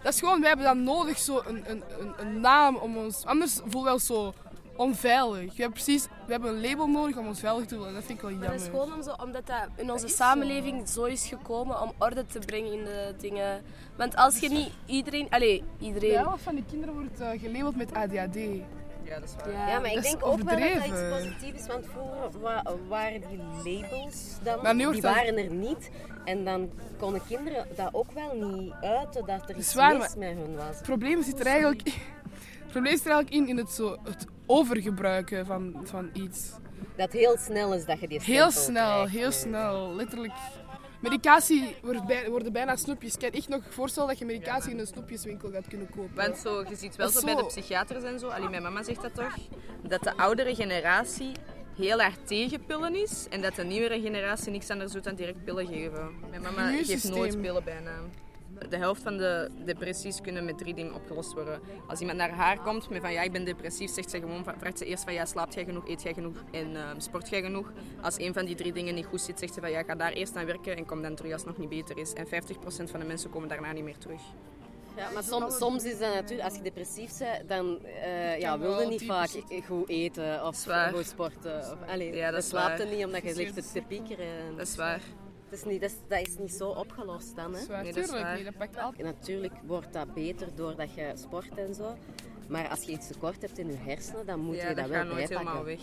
Dat 0.03 0.13
is 0.13 0.19
gewoon, 0.19 0.39
wij 0.41 0.49
hebben 0.49 0.67
dan 0.67 0.83
nodig, 0.83 1.19
zo 1.19 1.43
een, 1.47 1.71
een, 1.71 1.83
een, 2.01 2.13
een 2.19 2.41
naam 2.41 2.77
om 2.77 2.97
ons... 2.97 3.25
Anders 3.25 3.55
voelen 3.67 3.85
we 3.85 3.93
ons 3.93 4.07
zo 4.07 4.35
onveilig. 4.77 5.41
We 5.57 5.63
hebben, 5.63 5.73
precies, 5.83 6.05
we 6.27 6.33
hebben 6.33 6.51
een 6.51 6.61
label 6.69 6.87
nodig 6.87 7.17
om 7.17 7.27
ons 7.27 7.41
veilig 7.41 7.67
te 7.67 7.75
voelen. 7.75 7.95
Dat 7.95 8.05
vind 8.05 8.19
ik 8.19 8.25
wel 8.25 8.31
Maar 8.31 8.41
jammer. 8.41 8.59
dat 8.59 8.67
is 8.75 8.81
gewoon 8.81 8.95
om 8.95 9.03
zo, 9.03 9.15
omdat 9.25 9.47
dat 9.47 9.69
in 9.77 9.93
onze 9.93 10.09
samenleving 10.09 10.89
zo 10.89 11.05
is 11.05 11.27
gekomen 11.27 11.81
om 11.81 11.93
orde 11.99 12.27
te 12.27 12.39
brengen 12.39 12.73
in 12.73 12.85
de 12.85 13.15
dingen. 13.19 13.63
Want 13.97 14.17
als 14.17 14.39
je 14.39 14.49
niet 14.49 14.71
iedereen... 14.87 15.27
Allee, 15.31 15.63
De 15.79 15.85
iedereen... 15.85 16.17
helft 16.17 16.43
van 16.43 16.55
die 16.55 16.65
kinderen 16.71 16.95
wordt 16.95 17.21
eh, 17.21 17.41
gelabeld 17.41 17.77
met 17.77 17.95
ADHD. 17.95 18.37
Ja, 19.07 19.15
dat 19.21 19.25
is 19.29 19.35
waar. 19.45 19.53
Ja, 19.53 19.69
Ja, 19.69 19.79
maar 19.81 19.93
ik 19.93 20.03
denk 20.03 20.27
ook 20.27 20.43
wel 20.43 20.59
dat 20.59 20.75
dat 20.75 20.87
iets 20.87 21.09
positiefs 21.11 21.61
is, 21.61 21.67
want 21.67 21.87
vroeger 21.93 22.41
wa- 22.41 22.63
waren 22.89 23.21
die 23.29 23.39
labels 23.65 24.39
dan, 24.43 24.63
Maar 24.63 24.75
nu 24.75 24.83
wordt 24.85 24.93
die 25.01 25.03
dat- 25.11 25.15
waren 25.15 25.37
er 25.39 25.51
niet. 25.55 25.91
En 26.25 26.45
dan 26.45 26.71
konden 26.99 27.21
kinderen 27.29 27.67
dat 27.77 27.89
ook 27.93 28.13
wel 28.13 28.35
niet 28.51 28.73
uiten, 28.81 29.27
dat 29.27 29.49
er 29.49 29.57
iets 29.57 29.75
mis 29.75 30.15
met 30.17 30.29
hun 30.37 30.57
was. 30.57 30.77
Het 30.77 30.83
probleem 30.83 31.23
zit 31.23 31.41
er 31.41 31.47
eigenlijk, 31.47 31.83
het 32.63 32.71
probleem 32.71 32.97
zit 32.97 33.07
er 33.07 33.13
eigenlijk 33.13 33.35
in, 33.43 33.49
in 33.49 33.57
het, 33.57 33.71
zo, 33.71 33.97
het 34.05 34.25
overgebruiken 34.47 35.47
van, 35.47 35.81
van 35.85 36.11
iets. 36.13 36.51
Dat 36.97 37.13
heel 37.13 37.37
snel 37.39 37.75
is 37.75 37.85
dat 37.85 38.01
je 38.01 38.09
die 38.09 38.21
Heel 38.23 38.51
snel, 38.51 38.93
krijgt. 38.95 39.13
heel 39.13 39.33
snel. 39.33 39.95
Letterlijk. 39.95 40.33
Medicatie 41.01 41.77
wordt 41.83 42.07
bij, 42.07 42.31
worden 42.31 42.53
bijna 42.53 42.77
snoepjes. 42.77 43.15
Ik 43.15 43.21
kan 43.21 43.31
echt 43.31 43.49
nog 43.49 43.63
voorstellen 43.69 44.09
dat 44.09 44.19
je 44.19 44.25
medicatie 44.25 44.71
in 44.71 44.79
een 44.79 44.87
snoepjeswinkel 44.87 45.51
gaat 45.51 45.69
kunnen 45.69 45.91
kopen. 45.91 46.15
Want 46.15 46.37
zo, 46.37 46.65
je 46.69 46.77
ziet 46.77 46.97
wel 46.97 47.09
zo 47.09 47.25
bij 47.25 47.35
de 47.35 47.47
psychiaters 47.47 48.05
en 48.05 48.19
zo, 48.19 48.29
alleen 48.29 48.51
mijn 48.51 48.63
mama 48.63 48.83
zegt 48.83 49.03
dat 49.03 49.15
toch, 49.15 49.37
dat 49.83 50.03
de 50.03 50.17
oudere 50.17 50.55
generatie 50.55 51.33
heel 51.77 52.01
erg 52.01 52.15
tegen 52.25 52.65
pillen 52.65 52.95
is 52.95 53.27
en 53.31 53.43
dat 53.43 53.55
de 53.55 53.65
nieuwere 53.65 54.01
generatie 54.01 54.51
niks 54.51 54.71
anders 54.71 54.93
doet 54.93 55.05
dan 55.05 55.15
direct 55.15 55.45
pillen 55.45 55.67
geven. 55.67 56.15
Mijn 56.31 56.43
mama 56.43 56.71
geeft 56.83 57.09
nooit 57.11 57.41
pillen 57.41 57.65
bijna. 57.65 57.91
De 58.69 58.77
helft 58.77 59.03
van 59.03 59.17
de 59.17 59.51
depressies 59.65 60.21
kunnen 60.21 60.45
met 60.45 60.59
drie 60.59 60.75
dingen 60.75 60.95
opgelost 60.95 61.33
worden. 61.33 61.61
Als 61.87 62.01
iemand 62.01 62.19
naar 62.19 62.31
haar 62.31 62.61
komt 62.63 62.91
met 62.91 63.01
van 63.01 63.13
ja, 63.13 63.23
ik 63.23 63.33
ben 63.33 63.45
depressief, 63.45 63.91
zegt 63.91 64.11
ze 64.11 64.19
gewoon, 64.21 64.45
vraagt 64.59 64.79
ze 64.79 64.85
eerst 64.85 65.05
van 65.05 65.13
ja, 65.13 65.25
slaapt 65.25 65.55
jij 65.55 65.65
genoeg, 65.65 65.89
eet 65.89 66.03
jij 66.03 66.15
genoeg 66.15 66.45
en 66.51 66.77
ehm, 66.77 67.01
sport 67.01 67.29
jij 67.29 67.43
genoeg. 67.43 67.73
Als 68.03 68.19
een 68.19 68.33
van 68.33 68.45
die 68.45 68.55
drie 68.55 68.73
dingen 68.73 68.95
niet 68.95 69.07
goed 69.07 69.21
zit, 69.21 69.39
zegt 69.39 69.55
ze 69.55 69.61
van 69.61 69.71
ja, 69.71 69.83
ga 69.83 69.95
daar 69.95 70.13
eerst 70.13 70.37
aan 70.37 70.47
werken 70.47 70.77
en 70.77 70.87
kom 70.87 71.03
dan 71.03 71.15
terug 71.15 71.33
als 71.33 71.43
het 71.43 71.51
nog 71.51 71.59
niet 71.59 71.69
beter 71.69 71.99
is. 71.99 72.13
En 72.13 72.27
50% 72.27 72.31
van 72.91 73.01
de 73.01 73.07
mensen 73.07 73.31
komen 73.31 73.49
daarna 73.49 73.73
niet 73.73 73.85
meer 73.85 73.99
terug. 73.99 74.21
Ja, 74.97 75.11
maar 75.11 75.23
soms, 75.23 75.57
soms 75.57 75.85
is 75.85 75.99
dat 75.99 76.15
natuurlijk, 76.15 76.49
als 76.49 76.57
je 76.57 76.63
depressief 76.63 77.19
bent, 77.19 77.49
dan 77.49 77.85
eh 77.85 78.41
ja, 78.41 78.59
wil 78.59 78.81
je 78.81 78.87
niet 78.87 79.05
vaak 79.05 79.31
goed 79.67 79.89
eten 79.89 80.47
of 80.47 80.67
goed 80.93 81.07
sporten. 81.07 81.59
Of, 81.59 81.89
allee, 81.89 82.15
Ja, 82.15 82.31
dat 82.31 82.45
slaapt 82.45 82.81
er 82.81 82.87
niet 82.87 83.05
omdat 83.05 83.23
je 83.23 83.35
ligt 83.35 83.55
te, 83.55 83.63
te 83.73 83.83
piekeren. 83.89 84.57
Dat 84.57 84.67
is 84.67 84.77
waar. 84.77 85.01
Is 85.57 85.65
niet, 85.65 85.81
dat, 85.81 85.91
is, 85.91 85.97
dat 86.09 86.27
is 86.27 86.39
niet 86.39 86.53
zo 86.53 86.69
opgelost 86.69 87.37
dan. 87.37 87.55
Hè? 87.55 87.61
Zwaar, 87.61 87.83
Nee, 87.83 87.93
dat 87.93 88.03
is 88.03 88.09
tuurlijk 88.09 88.27
waar. 88.27 88.37
niet, 88.37 88.45
dat 88.45 88.57
pakt 88.57 88.79
altijd. 88.79 89.03
Natuurlijk 89.07 89.53
wordt 89.67 89.93
dat 89.93 90.15
beter 90.15 90.49
doordat 90.55 90.95
je 90.95 91.13
sport 91.15 91.59
en 91.59 91.75
zo. 91.75 91.97
Maar 92.49 92.69
als 92.69 92.83
je 92.83 92.93
iets 92.93 93.07
tekort 93.07 93.43
hebt 93.43 93.59
in 93.59 93.67
je 93.67 93.77
hersenen, 93.77 94.27
dan 94.27 94.41
moet 94.41 94.57
ja, 94.57 94.69
je 94.69 94.75
dat, 94.75 94.77
dat 94.77 94.87
wel 94.89 94.99
gaat 94.99 95.07
nooit 95.09 95.29
bijpakken. 95.29 95.47
helemaal 95.47 95.65
weg. 95.65 95.81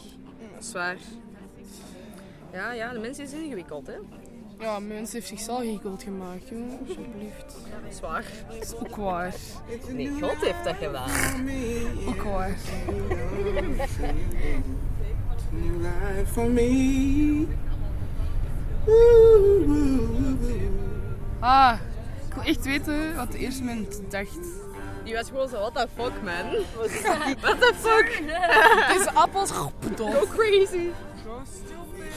Dat 0.53 0.63
is 0.63 0.71
waar. 0.73 0.97
Ja, 2.51 2.71
ja, 2.71 2.91
de 2.93 2.99
mens 2.99 3.19
is 3.19 3.31
ingewikkeld, 3.33 3.87
hè. 3.87 3.95
Ja, 4.59 4.79
mensen 4.79 5.13
heeft 5.15 5.27
zichzelf 5.27 5.61
ingewikkeld 5.61 6.03
gemaakt, 6.03 6.49
joh. 6.49 6.79
Alsjeblieft. 6.87 7.55
Zwaar. 7.89 8.25
Dat 8.49 8.61
is 8.63 8.75
ook 8.75 8.95
waar. 8.95 9.33
Nee, 9.91 10.09
God 10.21 10.35
heeft 10.35 10.63
dat 10.63 10.75
gedaan. 10.75 11.09
Ook 12.07 12.21
waar. 12.21 12.57
New 15.51 15.81
life 15.81 16.25
for 16.31 16.49
me. 16.49 17.47
Ah, 21.39 21.77
ik 22.27 22.33
wil 22.33 22.43
echt 22.43 22.65
weten 22.65 23.15
wat 23.15 23.31
de 23.31 23.37
eerste 23.37 23.63
mens 23.63 23.87
dacht. 24.09 24.39
Die 25.03 25.13
was 25.13 25.27
gewoon 25.27 25.49
zo, 25.49 25.59
what 25.59 25.73
the 25.75 25.87
fuck, 25.95 26.21
man? 26.23 26.63
What 27.41 27.59
the 27.59 27.73
fuck? 27.75 28.23
Deze 28.97 29.11
appels, 29.13 29.51
dood. 29.95 30.13
Go 30.13 30.25
crazy. 30.35 30.89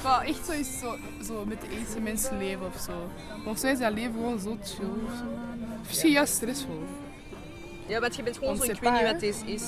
Ja, 0.03 0.25
echt 0.25 0.47
zo 0.47 0.53
is 0.53 0.79
zo, 0.79 0.97
zo 1.25 1.45
met 1.45 1.61
de 1.61 1.69
eerste 1.79 2.01
mensen 2.01 2.39
leven 2.39 2.67
of 2.67 2.81
zo. 2.81 2.93
Volgens 3.43 3.63
mij 3.63 3.73
is 3.73 3.79
dat 3.79 3.93
leven 3.93 4.13
gewoon 4.13 4.39
zo 4.39 4.57
chill 4.65 4.87
of 5.07 5.13
zo. 5.17 5.25
Misschien 5.87 6.11
juist 6.11 6.35
stressvol. 6.35 6.83
Ja, 7.87 8.01
want 8.01 8.17
je 8.17 8.23
bent 8.23 8.37
gewoon 8.39 8.51
On 8.51 8.57
zo, 8.57 8.63
ik 8.63 8.81
weet 8.81 8.93
niet 8.93 9.03
wat 9.03 9.21
dit 9.21 9.43
is. 9.47 9.63
is. 9.63 9.65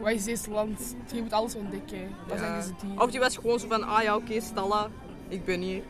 Wat 0.00 0.10
is 0.12 0.24
deze 0.24 0.50
land? 0.50 0.94
Je 1.12 1.22
moet 1.22 1.32
alles 1.32 1.54
ontdekken. 1.54 2.14
Wat 2.28 2.38
zijn 2.38 2.54
deze 2.60 2.72
dieren? 2.80 3.02
Of 3.02 3.10
die 3.10 3.20
was 3.20 3.34
gewoon 3.34 3.58
zo 3.58 3.68
van, 3.68 3.82
ah 3.84 4.02
ja, 4.02 4.16
oké, 4.16 4.40
Stella, 4.40 4.88
ik 5.32 5.44
ben 5.44 5.60
hier. 5.60 5.82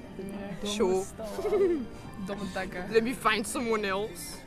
Show. 0.67 1.03
Domme 2.27 2.53
takken. 2.53 2.85
Let 2.91 3.03
me 3.03 3.15
find 3.15 3.49
someone 3.49 3.87
else. 3.87 4.41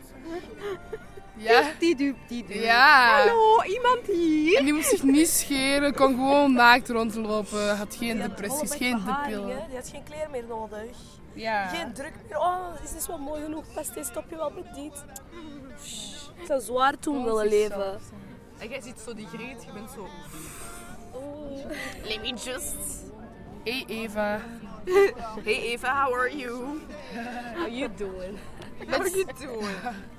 Ja? 1.38 1.71
Die 1.79 1.95
doet, 1.95 2.15
die 2.27 2.45
doet. 2.45 2.55
Ja. 2.55 3.17
Hallo, 3.17 3.63
iemand 3.63 4.05
hier? 4.05 4.58
En 4.58 4.63
die 4.63 4.73
moest 4.73 4.89
zich 4.89 5.03
niet 5.03 5.27
scheren, 5.27 5.95
kon 5.95 6.13
gewoon 6.13 6.53
naakt 6.53 6.89
rondlopen, 6.89 7.77
had 7.77 7.95
geen 7.95 8.17
depressies, 8.17 8.75
geen 8.75 9.01
depillen. 9.05 9.67
Die 9.67 9.75
had 9.75 9.89
geen 9.89 10.03
kleren 10.03 10.31
meer 10.31 10.45
nodig. 10.47 10.97
Ja. 11.34 11.67
Geen 11.67 11.93
druk 11.93 12.13
meer. 12.27 12.39
Oh, 12.39 12.84
is 12.84 12.91
dit 12.91 13.08
wel 13.08 13.17
mooi 13.17 13.43
genoeg? 13.43 13.63
Past 13.73 13.93
dit? 13.93 14.05
Stop 14.05 14.25
je 14.29 14.36
wel 14.36 14.51
met 14.51 14.75
dit? 14.75 15.03
Ik 16.39 16.45
zou 16.45 16.62
zwaar 16.62 16.99
toen 16.99 17.23
willen 17.23 17.47
leven. 17.47 17.99
En 18.58 18.69
jij 18.69 18.81
ziet 18.81 18.99
zo 18.99 19.13
die 19.13 19.27
greet, 19.27 19.63
je 19.63 19.71
bent 19.73 19.89
zo... 19.91 20.08
Let 22.03 22.21
me 22.21 22.34
just... 22.34 22.75
Hey 23.63 23.84
Eva. 23.88 24.41
Hey 25.45 25.62
Eva, 25.71 25.88
how 25.88 26.13
are 26.13 26.38
you? 26.38 26.82
How 27.56 27.67
you 27.67 27.89
doing? 27.98 28.38
How 28.88 29.00
are 29.02 29.10
you 29.10 29.26
doing? 29.39 29.78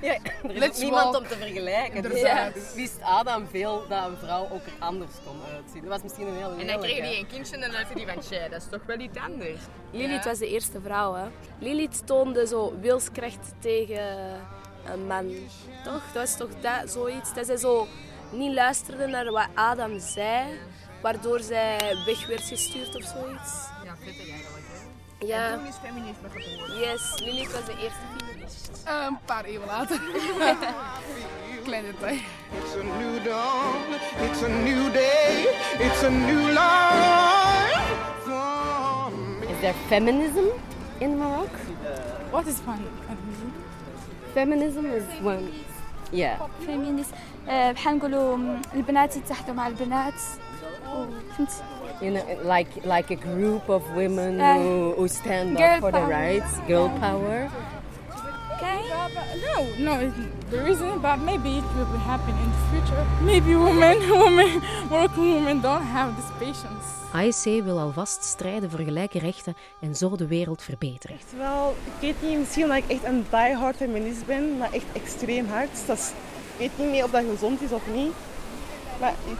Ja, 0.00 0.12
er 0.42 0.50
is 0.50 0.58
Let's 0.58 0.76
ook 0.76 0.82
niemand 0.82 1.04
walk. 1.04 1.16
om 1.16 1.28
te 1.28 1.36
vergelijken. 1.36 2.02
Dus 2.02 2.20
ja, 2.20 2.52
wist 2.74 2.98
Adam 3.02 3.46
veel 3.46 3.84
dat 3.88 4.06
een 4.06 4.16
vrouw 4.16 4.48
ook 4.52 4.66
er 4.66 4.72
anders 4.78 5.10
kon 5.26 5.36
uitzien. 5.54 5.80
Dat 5.80 5.90
was 5.90 6.02
misschien 6.02 6.26
een 6.26 6.36
heel 6.36 6.56
En 6.58 6.66
dan 6.66 6.80
kreeg 6.80 6.98
hij 6.98 7.18
een 7.18 7.26
kindje 7.26 7.54
en 7.54 7.60
dan 7.60 7.70
had 7.70 7.86
hij 7.86 7.94
die 7.94 8.06
van, 8.06 8.18
tja, 8.20 8.48
dat 8.48 8.62
is 8.62 8.68
toch 8.70 8.80
wel 8.86 8.98
iets 8.98 9.18
anders. 9.18 9.60
Lilith 9.90 10.24
was 10.24 10.38
de 10.38 10.48
eerste 10.48 10.80
vrouw, 10.80 11.14
hè. 11.14 11.24
Lilith 11.58 12.06
toonde 12.06 12.46
zo 12.46 12.74
wilskracht 12.80 13.54
tegen 13.58 14.40
een 14.92 15.06
man. 15.06 15.34
Toch? 15.84 16.02
Dat 16.12 16.22
was 16.22 16.36
toch 16.36 16.60
dat, 16.60 16.90
zoiets? 16.90 17.34
Dat 17.34 17.46
zij 17.46 17.56
zo 17.56 17.86
niet 18.30 18.54
luisterde 18.54 19.06
naar 19.06 19.30
wat 19.30 19.48
Adam 19.54 19.98
zei, 19.98 20.58
waardoor 21.02 21.40
zij 21.40 21.78
weg 22.06 22.26
werd 22.26 22.42
gestuurd 22.42 22.96
of 22.96 23.02
zoiets. 23.02 23.70
Ja. 25.21 25.51
En 25.51 25.57
toen 25.57 25.67
is 25.67 25.75
feminisme 25.83 26.29
geboren. 26.29 26.79
Yes, 26.79 27.19
Lilith 27.19 27.51
was 27.51 27.65
de 27.65 27.71
eerste 27.81 27.99
feminist. 28.17 28.81
Eh, 28.85 29.05
een 29.07 29.17
paar 29.25 29.45
eeuwen 29.45 29.67
later. 29.67 29.99
Klein 31.63 31.83
detail. 31.85 32.15
It's 32.57 32.75
a 32.75 32.83
new 32.83 33.23
dawn, 33.23 33.93
it's 34.21 34.43
a 34.43 34.47
new 34.47 34.91
day, 34.93 35.47
it's 35.79 36.03
a 36.03 36.09
new 36.09 36.47
life 36.47 37.95
for 38.25 39.11
me. 39.11 39.45
Is 39.53 39.59
there 39.59 39.73
feminism 39.87 40.45
in 40.97 41.17
Morocco? 41.17 41.57
What 42.31 42.45
is 42.47 42.55
feminism? 42.65 43.53
Feminism 44.33 44.85
is 44.85 45.03
when... 45.21 45.49
Yeah. 46.11 46.37
فيمينيست 46.65 47.13
آه، 47.49 47.71
بحال 47.71 47.97
نقولوا 47.97 48.37
البنات 48.73 49.15
يتحدوا 49.15 49.53
مع 49.55 49.67
البنات 49.67 50.13
فهمت 51.37 51.51
You 52.00 52.10
know, 52.10 52.24
like 52.42 52.68
like 52.84 53.10
a 53.10 53.16
group 53.16 53.68
of 53.68 53.82
women 53.94 54.40
Uh, 54.40 54.54
who, 54.56 54.94
who 54.96 55.08
stand 55.08 55.60
up 55.60 55.80
for 55.80 55.90
the 55.92 55.98
power. 55.98 56.08
rights, 56.08 56.52
girl 56.66 56.88
power. 57.00 57.48
No, 59.44 59.66
no, 59.78 60.00
it- 60.00 60.12
there 60.50 60.66
isn't, 60.70 61.00
but 61.02 61.18
maybe 61.24 61.48
it 61.56 61.64
will 61.76 61.98
happen 61.98 62.34
in 62.44 62.50
the 62.50 62.62
future. 62.70 63.04
Maybe 63.24 63.54
women, 63.56 63.98
women, 64.22 64.62
Moroccan 64.90 65.32
women 65.34 65.60
don't 65.60 65.82
have 65.86 66.14
this 66.16 66.30
patience. 66.38 66.86
AEC 67.12 67.62
wil 67.64 67.78
alvast 67.80 68.24
strijden 68.24 68.70
voor 68.70 68.80
gelijke 68.80 69.18
rechten 69.18 69.56
en 69.80 69.94
zo 69.94 70.16
de 70.16 70.26
wereld 70.26 70.62
verbeteren. 70.62 71.16
Wel, 71.38 71.74
ik 71.84 72.00
weet 72.00 72.30
niet, 72.30 72.38
misschien 72.38 72.62
omdat 72.62 72.76
ik 72.78 72.88
echt 72.88 73.04
een 73.04 73.24
diehard 73.30 73.76
feminist 73.76 74.26
ben, 74.26 74.58
maar 74.58 74.72
echt 74.72 74.84
extreem 74.92 75.46
hard. 75.48 75.86
Dat 75.86 75.96
is, 75.98 76.08
ik 76.08 76.12
weet 76.56 76.70
niet 76.78 76.90
meer 76.90 77.04
of 77.04 77.10
dat 77.10 77.24
gezond 77.30 77.62
is 77.62 77.72
of 77.72 77.82
niet. 77.94 78.12
Maar 79.00 79.14
ik 79.26 79.36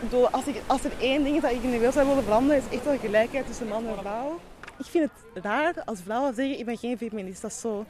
bedoel, 0.00 0.28
als, 0.30 0.46
ik, 0.46 0.62
als 0.66 0.84
er 0.84 0.92
één 1.00 1.24
ding 1.24 1.36
is 1.36 1.42
dat 1.42 1.50
ik 1.50 1.62
in 1.62 1.70
de 1.70 1.76
wereld 1.76 1.94
zou 1.94 2.08
willen 2.08 2.22
veranderen, 2.24 2.62
is 2.62 2.76
echt 2.76 2.84
wel 2.84 2.98
gelijkheid 2.98 3.46
tussen 3.46 3.68
man 3.68 3.86
en 3.86 3.96
vrouw. 3.98 4.40
Ik 4.78 4.84
vind 4.86 5.10
het 5.34 5.44
raar 5.44 5.82
als 5.84 6.00
vrouwen 6.04 6.34
zeggen, 6.34 6.58
ik 6.58 6.64
ben 6.64 6.76
geen 6.76 6.98
feminist. 6.98 7.42
Dat 7.42 7.50
is 7.50 7.60
zo, 7.60 7.84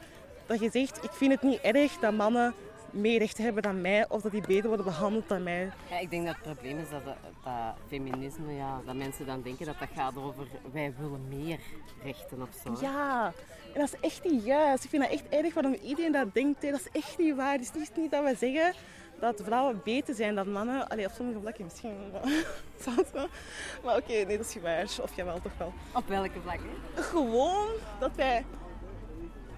dat 0.45 0.59
je 0.59 0.69
zegt, 0.71 1.03
ik 1.03 1.11
vind 1.11 1.31
het 1.31 1.41
niet 1.41 1.59
erg 1.61 1.91
dat 1.99 2.13
mannen 2.13 2.53
meer 2.91 3.19
rechten 3.19 3.43
hebben 3.43 3.63
dan 3.63 3.81
mij, 3.81 4.09
of 4.09 4.21
dat 4.21 4.31
die 4.31 4.41
beter 4.47 4.67
worden 4.67 4.85
behandeld 4.85 5.27
dan 5.27 5.43
mij. 5.43 5.71
Ja, 5.89 5.99
ik 5.99 6.09
denk 6.09 6.25
dat 6.25 6.35
het 6.35 6.43
probleem 6.43 6.79
is 6.79 6.89
dat, 6.89 7.05
dat, 7.05 7.15
dat 7.43 7.53
feminisme, 7.87 8.53
ja, 8.53 8.81
dat 8.85 8.95
mensen 8.95 9.25
dan 9.25 9.41
denken 9.41 9.65
dat 9.65 9.79
dat 9.79 9.87
gaat 9.95 10.17
over 10.17 10.47
wij 10.71 10.93
willen 10.97 11.27
meer 11.27 11.59
rechten 12.03 12.41
of 12.41 12.49
zo. 12.63 12.85
Ja, 12.85 13.33
en 13.73 13.79
dat 13.79 13.93
is 13.93 13.99
echt 13.99 14.31
niet 14.31 14.45
juist. 14.45 14.83
Ik 14.83 14.89
vind 14.89 15.01
dat 15.01 15.11
echt 15.11 15.29
erg 15.29 15.53
waarom 15.53 15.73
iedereen 15.73 16.11
dat 16.11 16.33
denkt. 16.33 16.61
hè. 16.61 16.71
Dat 16.71 16.79
is 16.79 17.01
echt 17.01 17.17
niet 17.17 17.35
waar. 17.35 17.51
Het 17.51 17.61
is 17.61 17.71
niet, 17.73 17.91
niet 17.95 18.11
dat 18.11 18.23
we 18.23 18.35
zeggen 18.39 18.73
dat 19.19 19.41
vrouwen 19.43 19.81
beter 19.83 20.15
zijn 20.15 20.35
dan 20.35 20.51
mannen. 20.51 20.87
Allee, 20.87 21.05
op 21.05 21.11
sommige 21.11 21.39
vlakken 21.39 21.63
misschien. 21.63 22.11
Wel. 22.11 22.21
Maar 23.83 23.95
oké, 23.95 24.11
nee, 24.11 24.37
dat 24.37 24.45
is 24.45 24.53
niet 24.53 24.63
waar. 24.63 24.83
Of 25.01 25.15
jawel, 25.15 25.41
toch 25.41 25.57
wel. 25.57 25.73
Op 25.93 26.07
welke 26.07 26.39
vlakken? 26.41 26.69
Gewoon 26.95 27.67
dat 27.99 28.11
wij 28.15 28.45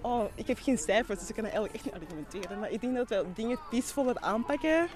oh, 0.01 0.23
ik 0.35 0.47
heb 0.47 0.59
geen 0.59 0.77
cijfers, 0.77 1.19
dus 1.19 1.29
ik 1.29 1.35
kan 1.35 1.43
eigenlijk 1.43 1.73
echt 1.73 1.85
niet 1.85 1.93
argumenteren. 1.93 2.59
Maar 2.59 2.71
ik 2.71 2.81
denk 2.81 2.95
dat 2.95 3.09
we 3.09 3.25
dingen 3.33 3.59
peacevoller 3.69 4.19
aanpakken. 4.19 4.87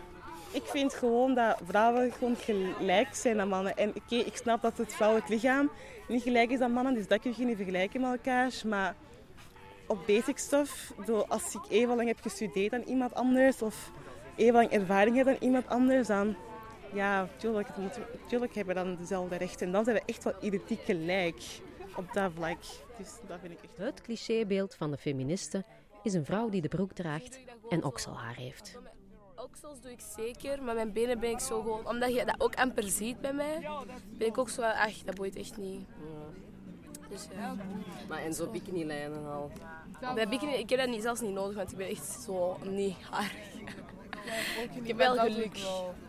Ik 0.51 0.63
vind 0.65 0.93
gewoon 0.93 1.33
dat 1.33 1.57
vrouwen 1.65 2.11
gewoon 2.11 2.35
gelijk 2.35 3.15
zijn 3.15 3.39
aan 3.39 3.47
mannen. 3.47 3.77
En 3.77 3.89
oké, 3.89 4.15
ik 4.15 4.35
snap 4.35 4.61
dat 4.61 4.77
het 4.77 4.93
vrouwelijk 4.93 5.29
lichaam 5.29 5.71
niet 6.07 6.23
gelijk 6.23 6.49
is 6.49 6.59
aan 6.59 6.71
mannen, 6.71 6.93
dus 6.93 7.07
dat 7.07 7.19
kun 7.19 7.33
je 7.37 7.45
niet 7.45 7.55
vergelijken 7.55 8.01
met 8.01 8.11
elkaar. 8.11 8.51
Maar 8.65 8.95
op 9.87 9.99
basic 10.07 10.37
stuff, 10.37 10.93
als 11.27 11.53
ik 11.53 11.61
even 11.69 11.95
lang 11.95 12.07
heb 12.07 12.21
gestudeerd 12.21 12.73
aan 12.73 12.81
iemand 12.81 13.13
anders 13.13 13.61
of 13.61 13.91
even 14.35 14.53
lang 14.53 14.69
ervaring 14.71 15.15
heb 15.15 15.25
dan 15.25 15.37
iemand 15.39 15.67
anders, 15.67 16.07
dan 16.07 16.35
ja, 16.93 17.27
tuurlijk, 17.37 17.67
het 17.67 17.77
moet, 17.77 17.99
tuurlijk 18.27 18.55
hebben 18.55 18.75
we 18.75 18.81
dan 18.83 18.95
dezelfde 18.95 19.35
rechten. 19.35 19.65
En 19.65 19.73
dan 19.73 19.83
zijn 19.83 19.95
we 19.95 20.03
echt 20.05 20.23
wel 20.23 20.33
identiek 20.41 20.81
gelijk 20.81 21.43
op 21.95 22.13
dat 22.13 22.31
vlak. 22.35 22.59
Dus 22.97 23.19
dat 23.27 23.39
vind 23.41 23.53
ik 23.53 23.59
echt... 23.61 23.77
Het 23.77 24.01
clichébeeld 24.01 24.75
van 24.75 24.91
de 24.91 24.97
feministe 24.97 25.63
is 26.03 26.13
een 26.13 26.25
vrouw 26.25 26.49
die 26.49 26.61
de 26.61 26.67
broek 26.67 26.91
draagt 26.91 27.39
en 27.69 27.83
okselhaar 27.83 28.35
heeft. 28.35 28.79
Oksels 29.35 29.81
doe 29.81 29.91
ik 29.91 30.01
zeker, 30.15 30.63
maar 30.63 30.75
mijn 30.75 30.93
benen 30.93 31.19
ben 31.19 31.29
ik 31.29 31.39
zo 31.39 31.61
gewoon... 31.61 31.87
Omdat 31.87 32.13
je 32.13 32.25
dat 32.25 32.35
ook 32.37 32.55
amper 32.55 32.83
ziet 32.83 33.21
bij 33.21 33.33
mij, 33.33 33.69
ben 34.17 34.27
ik 34.27 34.37
ook 34.37 34.49
zo... 34.49 34.61
Ach, 34.61 34.97
dat 34.97 35.15
boeit 35.15 35.35
echt 35.35 35.57
niet. 35.57 35.87
Dus 37.09 37.27
ja. 37.35 37.55
Maar 38.07 38.19
en 38.19 38.33
zo 38.33 38.49
bikinilijnen 38.49 39.25
al. 39.25 39.51
Bij 40.15 40.27
bikini, 40.27 40.53
ik 40.53 40.69
heb 40.69 40.79
dat 40.79 40.89
niet, 40.89 41.01
zelfs 41.01 41.21
niet 41.21 41.33
nodig, 41.33 41.55
want 41.55 41.71
ik 41.71 41.77
ben 41.77 41.87
echt 41.87 42.05
zo 42.05 42.57
niet 42.63 42.95
harig. 43.09 43.75
Ik 44.73 44.87
heb 44.87 44.97
wel 44.97 45.15
geluk. 45.17 45.57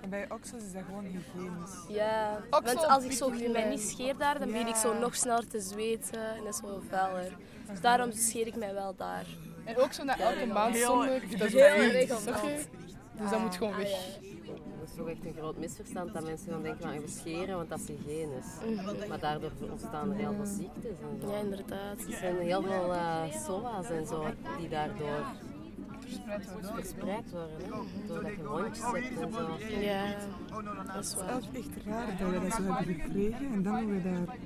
En 0.00 0.10
bij 0.10 0.26
oksels 0.30 0.62
is 0.62 0.72
dat 0.72 0.82
gewoon 0.86 1.04
hygiënisch. 1.04 1.84
Ja, 1.88 2.42
Oksel, 2.50 2.74
want 2.74 2.86
als 2.86 3.04
ik 3.04 3.12
zo 3.12 3.28
mij 3.28 3.68
niet 3.68 3.80
scheer 3.80 4.16
daar, 4.16 4.38
dan 4.38 4.48
begin 4.52 4.66
ik 4.66 4.74
zo 4.74 4.98
nog 4.98 5.14
sneller 5.14 5.48
te 5.48 5.60
zweten 5.60 6.34
en 6.34 6.44
dat 6.44 6.54
is 6.54 6.60
zo 6.60 6.82
vuiler. 6.88 7.36
Dus 7.70 7.80
daarom 7.80 8.12
scheer 8.12 8.46
ik 8.46 8.56
mij 8.56 8.74
wel 8.74 8.94
daar. 8.96 9.26
En 9.64 9.76
ook 9.76 9.92
zo 9.92 10.04
na 10.04 10.18
elke 10.18 10.46
maand 10.46 10.76
zondag. 10.76 11.22
Dat 11.22 11.46
is 11.48 11.52
heel 11.52 11.90
regelmatig. 11.90 12.66
Dus 13.20 13.30
dat 13.30 13.40
moet 13.40 13.56
gewoon 13.56 13.76
weg. 13.76 13.90
Dat 14.78 14.88
is 14.88 14.94
toch 14.96 15.08
echt 15.08 15.24
een 15.24 15.34
groot 15.38 15.56
misverstand 15.56 16.12
dat 16.14 16.24
mensen 16.24 16.52
gaan 16.52 16.62
denken 16.62 16.82
van 16.82 17.00
we 17.00 17.08
scheren, 17.08 17.56
want 17.56 17.68
dat 17.68 17.78
is 17.78 17.86
hygiënisch. 17.88 18.46
Mhm. 18.64 19.08
Maar 19.08 19.18
daardoor 19.18 19.50
ontstaan 19.70 20.10
er 20.10 20.16
heel 20.16 20.34
veel 20.34 20.46
ziektes 20.46 21.00
en 21.00 21.20
zo. 21.20 21.30
Ja, 21.30 21.38
inderdaad. 21.38 22.00
Er 22.10 22.16
zijn 22.20 22.36
heel 22.38 22.62
veel 22.62 22.92
eh 22.92 23.22
SOA's 23.46 23.90
en 23.90 24.06
zo 24.06 24.26
die 24.58 24.68
daardoor 24.68 25.24
verspreid 26.06 27.30
worden. 27.30 27.50
Hè? 27.62 27.70
Doordat 28.06 28.32
je 28.34 28.42
hondjes 28.42 28.84
hebt 28.84 29.20
en 29.20 29.32
zo. 29.32 29.80
Ja, 29.80 30.04
dat 30.94 31.04
is 31.04 31.12
Het 31.12 31.22
waar. 31.24 31.38
is 31.38 31.48
echt 31.52 31.84
raar 31.86 32.06
dat 32.18 32.28
we 32.30 32.40
dat 32.40 32.52
zo 32.52 32.62
hebben 32.62 32.94
gekregen 32.94 33.52
en 33.52 33.62
dan 33.62 33.80
doen 33.80 33.90
we 33.94 34.02
daar 34.02 34.36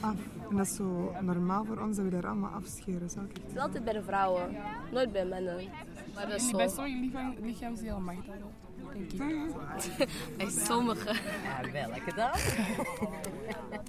af. 0.00 0.16
En 0.50 0.56
dat 0.56 0.66
is 0.66 0.74
zo 0.74 1.12
normaal 1.20 1.64
voor 1.64 1.78
ons 1.78 1.96
dat 1.96 2.04
we 2.04 2.10
daar 2.10 2.26
allemaal 2.26 2.50
afscheren. 2.50 3.00
Dat 3.00 3.10
is 3.10 3.16
ook 3.16 3.28
echt... 3.30 3.42
Het 3.42 3.54
is 3.56 3.58
altijd 3.62 3.84
bij 3.84 3.92
de 3.92 4.02
vrouwen, 4.02 4.56
nooit 4.92 5.12
bij 5.12 5.26
mannen. 5.26 5.56
Maar 6.14 6.28
dat 6.28 6.40
is 6.40 6.50
Bij 6.50 6.68
zo. 6.68 6.74
sommige 6.74 7.00
lichaam, 7.00 7.34
lichaamsdelen 7.42 8.02
mag 8.04 8.14
dat 8.14 8.24
wel, 8.26 8.52
denk 8.92 9.12
ik. 9.12 10.08
Echt 10.46 10.66
sommige. 10.66 11.12
Ja, 11.44 11.70
welke 11.72 12.14
dan? 12.14 12.30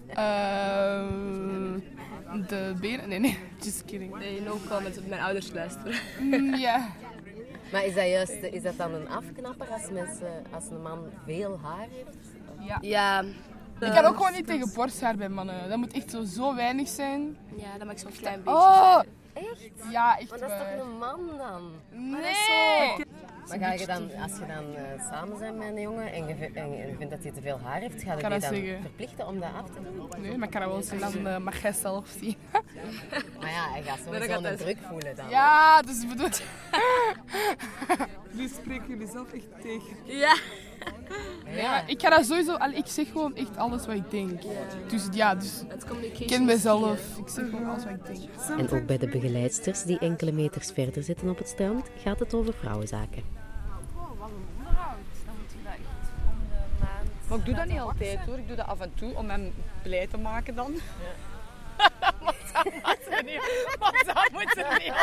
Ehm, 0.07 1.79
de 2.41 2.73
benen? 2.79 3.09
Nee, 3.09 3.19
nee, 3.19 3.37
just 3.63 3.85
kidding. 3.85 4.15
Nee, 4.17 4.41
no 4.41 4.57
comment 4.69 4.97
op 4.97 5.07
mijn 5.07 5.21
ouders 5.21 5.51
luisteren. 5.51 5.95
Mm, 6.19 6.55
ja. 6.55 6.87
Maar 7.71 7.85
is 7.85 7.95
dat 7.95 8.07
juist 8.07 8.31
is 8.43 8.61
dat 8.61 8.77
dan 8.77 8.93
een 8.93 9.09
afknapper 9.09 9.67
als, 9.67 9.89
mensen, 9.89 10.43
als 10.51 10.69
een 10.69 10.81
man 10.81 10.99
veel 11.25 11.59
haar 11.63 11.87
heeft? 11.89 12.17
Ja. 12.59 12.77
Ja. 12.81 13.21
Ik 13.79 13.91
kan 13.91 14.05
ook 14.05 14.15
gewoon 14.15 14.33
niet 14.33 14.47
tegen 14.47 14.73
borsthaar 14.73 15.15
bij 15.15 15.29
mannen. 15.29 15.69
Dat 15.69 15.77
moet 15.77 15.93
echt 15.93 16.11
zo, 16.11 16.23
zo 16.23 16.55
weinig 16.55 16.87
zijn. 16.87 17.37
Ja, 17.55 17.77
dat 17.77 17.87
mag 17.87 17.99
zo'n 17.99 18.11
klein 18.19 18.43
beetje 18.43 18.59
Oh! 18.59 18.99
Echt? 19.33 19.71
Ja, 19.91 20.17
echt 20.17 20.29
Maar 20.29 20.39
dat 20.39 20.49
is 20.49 20.55
waar. 20.57 20.77
toch 20.77 20.85
een 20.87 20.97
man 20.97 21.19
dan? 21.37 21.71
Nee! 22.11 22.95
Maar 23.47 23.59
ga 23.59 23.71
je 23.73 23.85
dan, 23.85 24.11
als 24.21 24.31
je 24.39 24.45
dan 24.47 24.75
eh, 24.75 25.09
samen 25.11 25.39
bent 25.39 25.57
met 25.57 25.67
een 25.67 25.81
jongen 25.81 26.11
en 26.11 26.27
je, 26.27 26.35
vindt- 26.35 26.57
en 26.57 26.71
je 26.71 26.93
vindt 26.97 27.11
dat 27.13 27.23
hij 27.23 27.31
te 27.31 27.41
veel 27.41 27.59
haar 27.63 27.79
heeft, 27.79 28.03
ga 28.03 28.13
je 28.13 28.19
die 28.21 28.29
dat 28.29 28.41
dan 28.41 28.53
zeggen. 28.53 28.81
verplichten 28.81 29.27
om 29.27 29.39
dat 29.39 29.49
af 29.57 29.65
te 29.69 29.81
doen? 29.83 30.09
Nee, 30.21 30.37
maar 30.37 30.47
ik 30.47 30.53
kan 30.53 30.61
dat 30.61 30.71
wel 30.71 30.81
zien, 30.81 30.99
dan 30.99 31.27
eh, 31.27 31.37
mag 31.37 31.61
jij 31.61 31.71
zelf 31.73 32.07
zien. 32.19 32.35
Maar 33.41 33.49
ja, 33.53 33.71
hij 33.71 33.83
gaat 33.83 33.99
sowieso 34.05 34.25
gaat 34.27 34.37
een 34.37 34.43
hij- 34.43 34.55
druk 34.55 34.77
voelen 34.89 35.15
dan. 35.15 35.29
Ja, 35.29 35.81
dus 35.81 36.01
ik 36.03 36.09
bedoel... 36.09 36.27
Nu 38.31 38.47
spreken 38.47 38.87
jullie 38.87 39.07
zelf 39.07 39.33
echt 39.33 39.45
tegen. 39.61 39.95
Ja. 40.05 40.35
Maar 41.61 41.83
ik 41.87 42.01
ga 42.01 42.09
dat 42.09 42.25
sowieso... 42.25 42.55
allee, 42.55 42.77
Ik 42.77 42.87
zeg 42.87 43.11
gewoon 43.11 43.35
echt 43.35 43.57
alles 43.57 43.85
wat 43.85 43.95
ik 43.95 44.11
denk. 44.11 44.41
Dus 44.87 45.07
ja, 45.11 45.35
dus... 45.35 45.63
Ik 46.01 46.27
ken 46.27 46.45
mezelf. 46.45 47.17
Ik 47.17 47.27
zeg 47.29 47.49
gewoon 47.49 47.65
alles 47.65 47.83
wat 47.83 47.93
ik 47.93 48.05
denk. 48.05 48.59
En 48.59 48.69
ook 48.69 48.85
bij 48.85 48.97
de 48.97 49.07
begeleidsters 49.07 49.83
die 49.83 49.99
enkele 49.99 50.31
meters 50.31 50.71
verder 50.71 51.03
zitten 51.03 51.29
op 51.29 51.37
het 51.37 51.47
strand 51.47 51.89
gaat 52.03 52.19
het 52.19 52.33
over 52.33 52.53
vrouwenzaken. 52.53 53.23
Maar 57.27 57.37
ik 57.37 57.45
doe 57.45 57.55
dat 57.55 57.65
niet 57.65 57.79
altijd 57.79 58.19
hoor. 58.19 58.37
Ik 58.37 58.47
doe 58.47 58.55
dat 58.55 58.67
af 58.67 58.79
en 58.79 58.93
toe 58.93 59.15
om 59.15 59.29
hem 59.29 59.53
blij 59.83 60.07
te 60.07 60.17
maken 60.17 60.55
dan. 60.55 60.73
maar 62.23 62.35
dat 62.53 62.63
moet 62.63 62.99
ze 63.03 63.21
niet. 63.25 63.41
Maar 63.79 64.03
dat 64.05 64.29
moet 64.31 64.51
ze 64.53 64.65
niet 64.79 64.93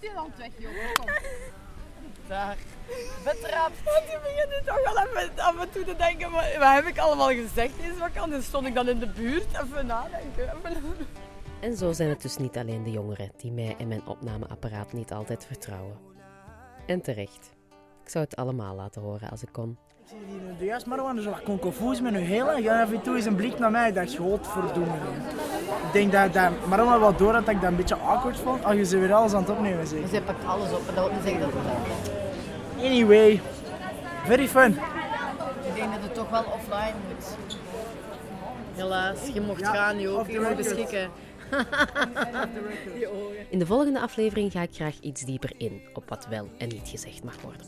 die 0.00 0.10
hand 0.14 0.36
weg, 0.36 0.50
jongen. 0.58 0.92
Kom. 0.92 1.06
Daar. 2.28 2.56
Betrapt. 3.24 3.82
Want 3.84 4.04
je 4.10 4.18
begint 4.22 4.66
toch 4.66 4.94
wel 4.94 5.06
even 5.06 5.44
af 5.44 5.60
en 5.60 5.70
toe 5.70 5.84
te 5.84 5.96
denken, 5.96 6.30
maar 6.30 6.56
wat 6.58 6.74
heb 6.74 6.84
ik 6.84 6.98
allemaal 6.98 7.28
gezegd 7.28 7.72
deze 7.82 7.94
vakantie? 7.94 8.32
Dus 8.32 8.44
stond 8.44 8.66
ik 8.66 8.74
dan 8.74 8.88
in 8.88 8.98
de 8.98 9.06
buurt 9.06 9.46
even 9.62 9.86
nadenken. 9.86 10.52
Even... 10.64 10.96
En 11.60 11.76
zo 11.76 11.92
zijn 11.92 12.08
het 12.08 12.22
dus 12.22 12.36
niet 12.36 12.56
alleen 12.56 12.82
de 12.82 12.90
jongeren 12.90 13.30
die 13.36 13.52
mij 13.52 13.74
en 13.78 13.88
mijn 13.88 14.06
opnameapparaat 14.06 14.92
niet 14.92 15.12
altijd 15.12 15.44
vertrouwen. 15.46 15.98
En 16.86 17.00
terecht. 17.00 17.54
Ik 18.02 18.10
zou 18.10 18.24
het 18.24 18.36
allemaal 18.36 18.74
laten 18.74 19.02
horen 19.02 19.30
als 19.30 19.42
ik 19.42 19.48
kon. 19.52 19.78
De 20.58 20.64
juiste 20.64 20.88
maar 20.88 21.02
waren 21.02 21.22
zo 21.22 21.30
wat 21.30 21.42
concofoes 21.42 22.00
met 22.00 22.12
hun 22.12 22.22
hele. 22.22 22.62
Ja, 22.62 22.82
af 22.82 22.92
en 22.92 23.02
toe 23.02 23.16
is 23.16 23.24
een 23.24 23.34
blik 23.34 23.58
naar 23.58 23.70
mij. 23.70 23.88
Ik 23.88 23.94
dacht, 23.94 24.16
godverdomme. 24.16 24.94
Ik 25.86 25.92
denk 25.92 26.12
dat, 26.12 26.32
dat 26.32 26.66
Maroma 26.66 26.98
wel 26.98 27.16
door 27.16 27.32
had 27.32 27.46
dat 27.46 27.54
ik 27.54 27.60
dat 27.60 27.70
een 27.70 27.76
beetje 27.76 27.94
awkward 27.94 28.36
vond. 28.36 28.64
Als 28.64 28.74
je 28.74 28.84
ze 28.84 28.98
weer 28.98 29.14
alles 29.14 29.32
aan 29.32 29.40
het 29.40 29.50
opnemen 29.50 29.86
zegt. 29.86 30.02
Dus 30.02 30.10
je 30.10 30.22
pakt 30.22 30.44
alles 30.44 30.72
op 30.72 30.88
en 30.88 30.94
dat 30.94 31.04
wil 31.04 31.14
niet 31.14 31.22
zeggen 31.22 31.40
dat 31.40 31.50
het. 31.52 32.15
Anyway, 32.78 33.40
very 34.24 34.48
fun. 34.48 34.78
Ik 35.66 35.74
denk 35.74 35.92
dat 35.92 36.02
het 36.02 36.14
toch 36.14 36.30
wel 36.30 36.44
offline 36.44 36.94
moet. 37.08 37.36
Helaas, 38.74 39.18
je 39.34 39.40
mocht 39.40 39.66
gaan, 39.66 39.98
je 39.98 40.08
ook, 40.08 40.26
je 40.26 40.54
beschikken. 40.56 41.10
In 43.50 43.58
de 43.58 43.66
volgende 43.66 44.00
aflevering 44.00 44.52
ga 44.52 44.62
ik 44.62 44.74
graag 44.74 45.00
iets 45.00 45.22
dieper 45.22 45.52
in 45.58 45.80
op 45.94 46.08
wat 46.08 46.26
wel 46.26 46.50
en 46.58 46.68
niet 46.68 46.88
gezegd 46.88 47.24
mag 47.24 47.40
worden. 47.40 47.66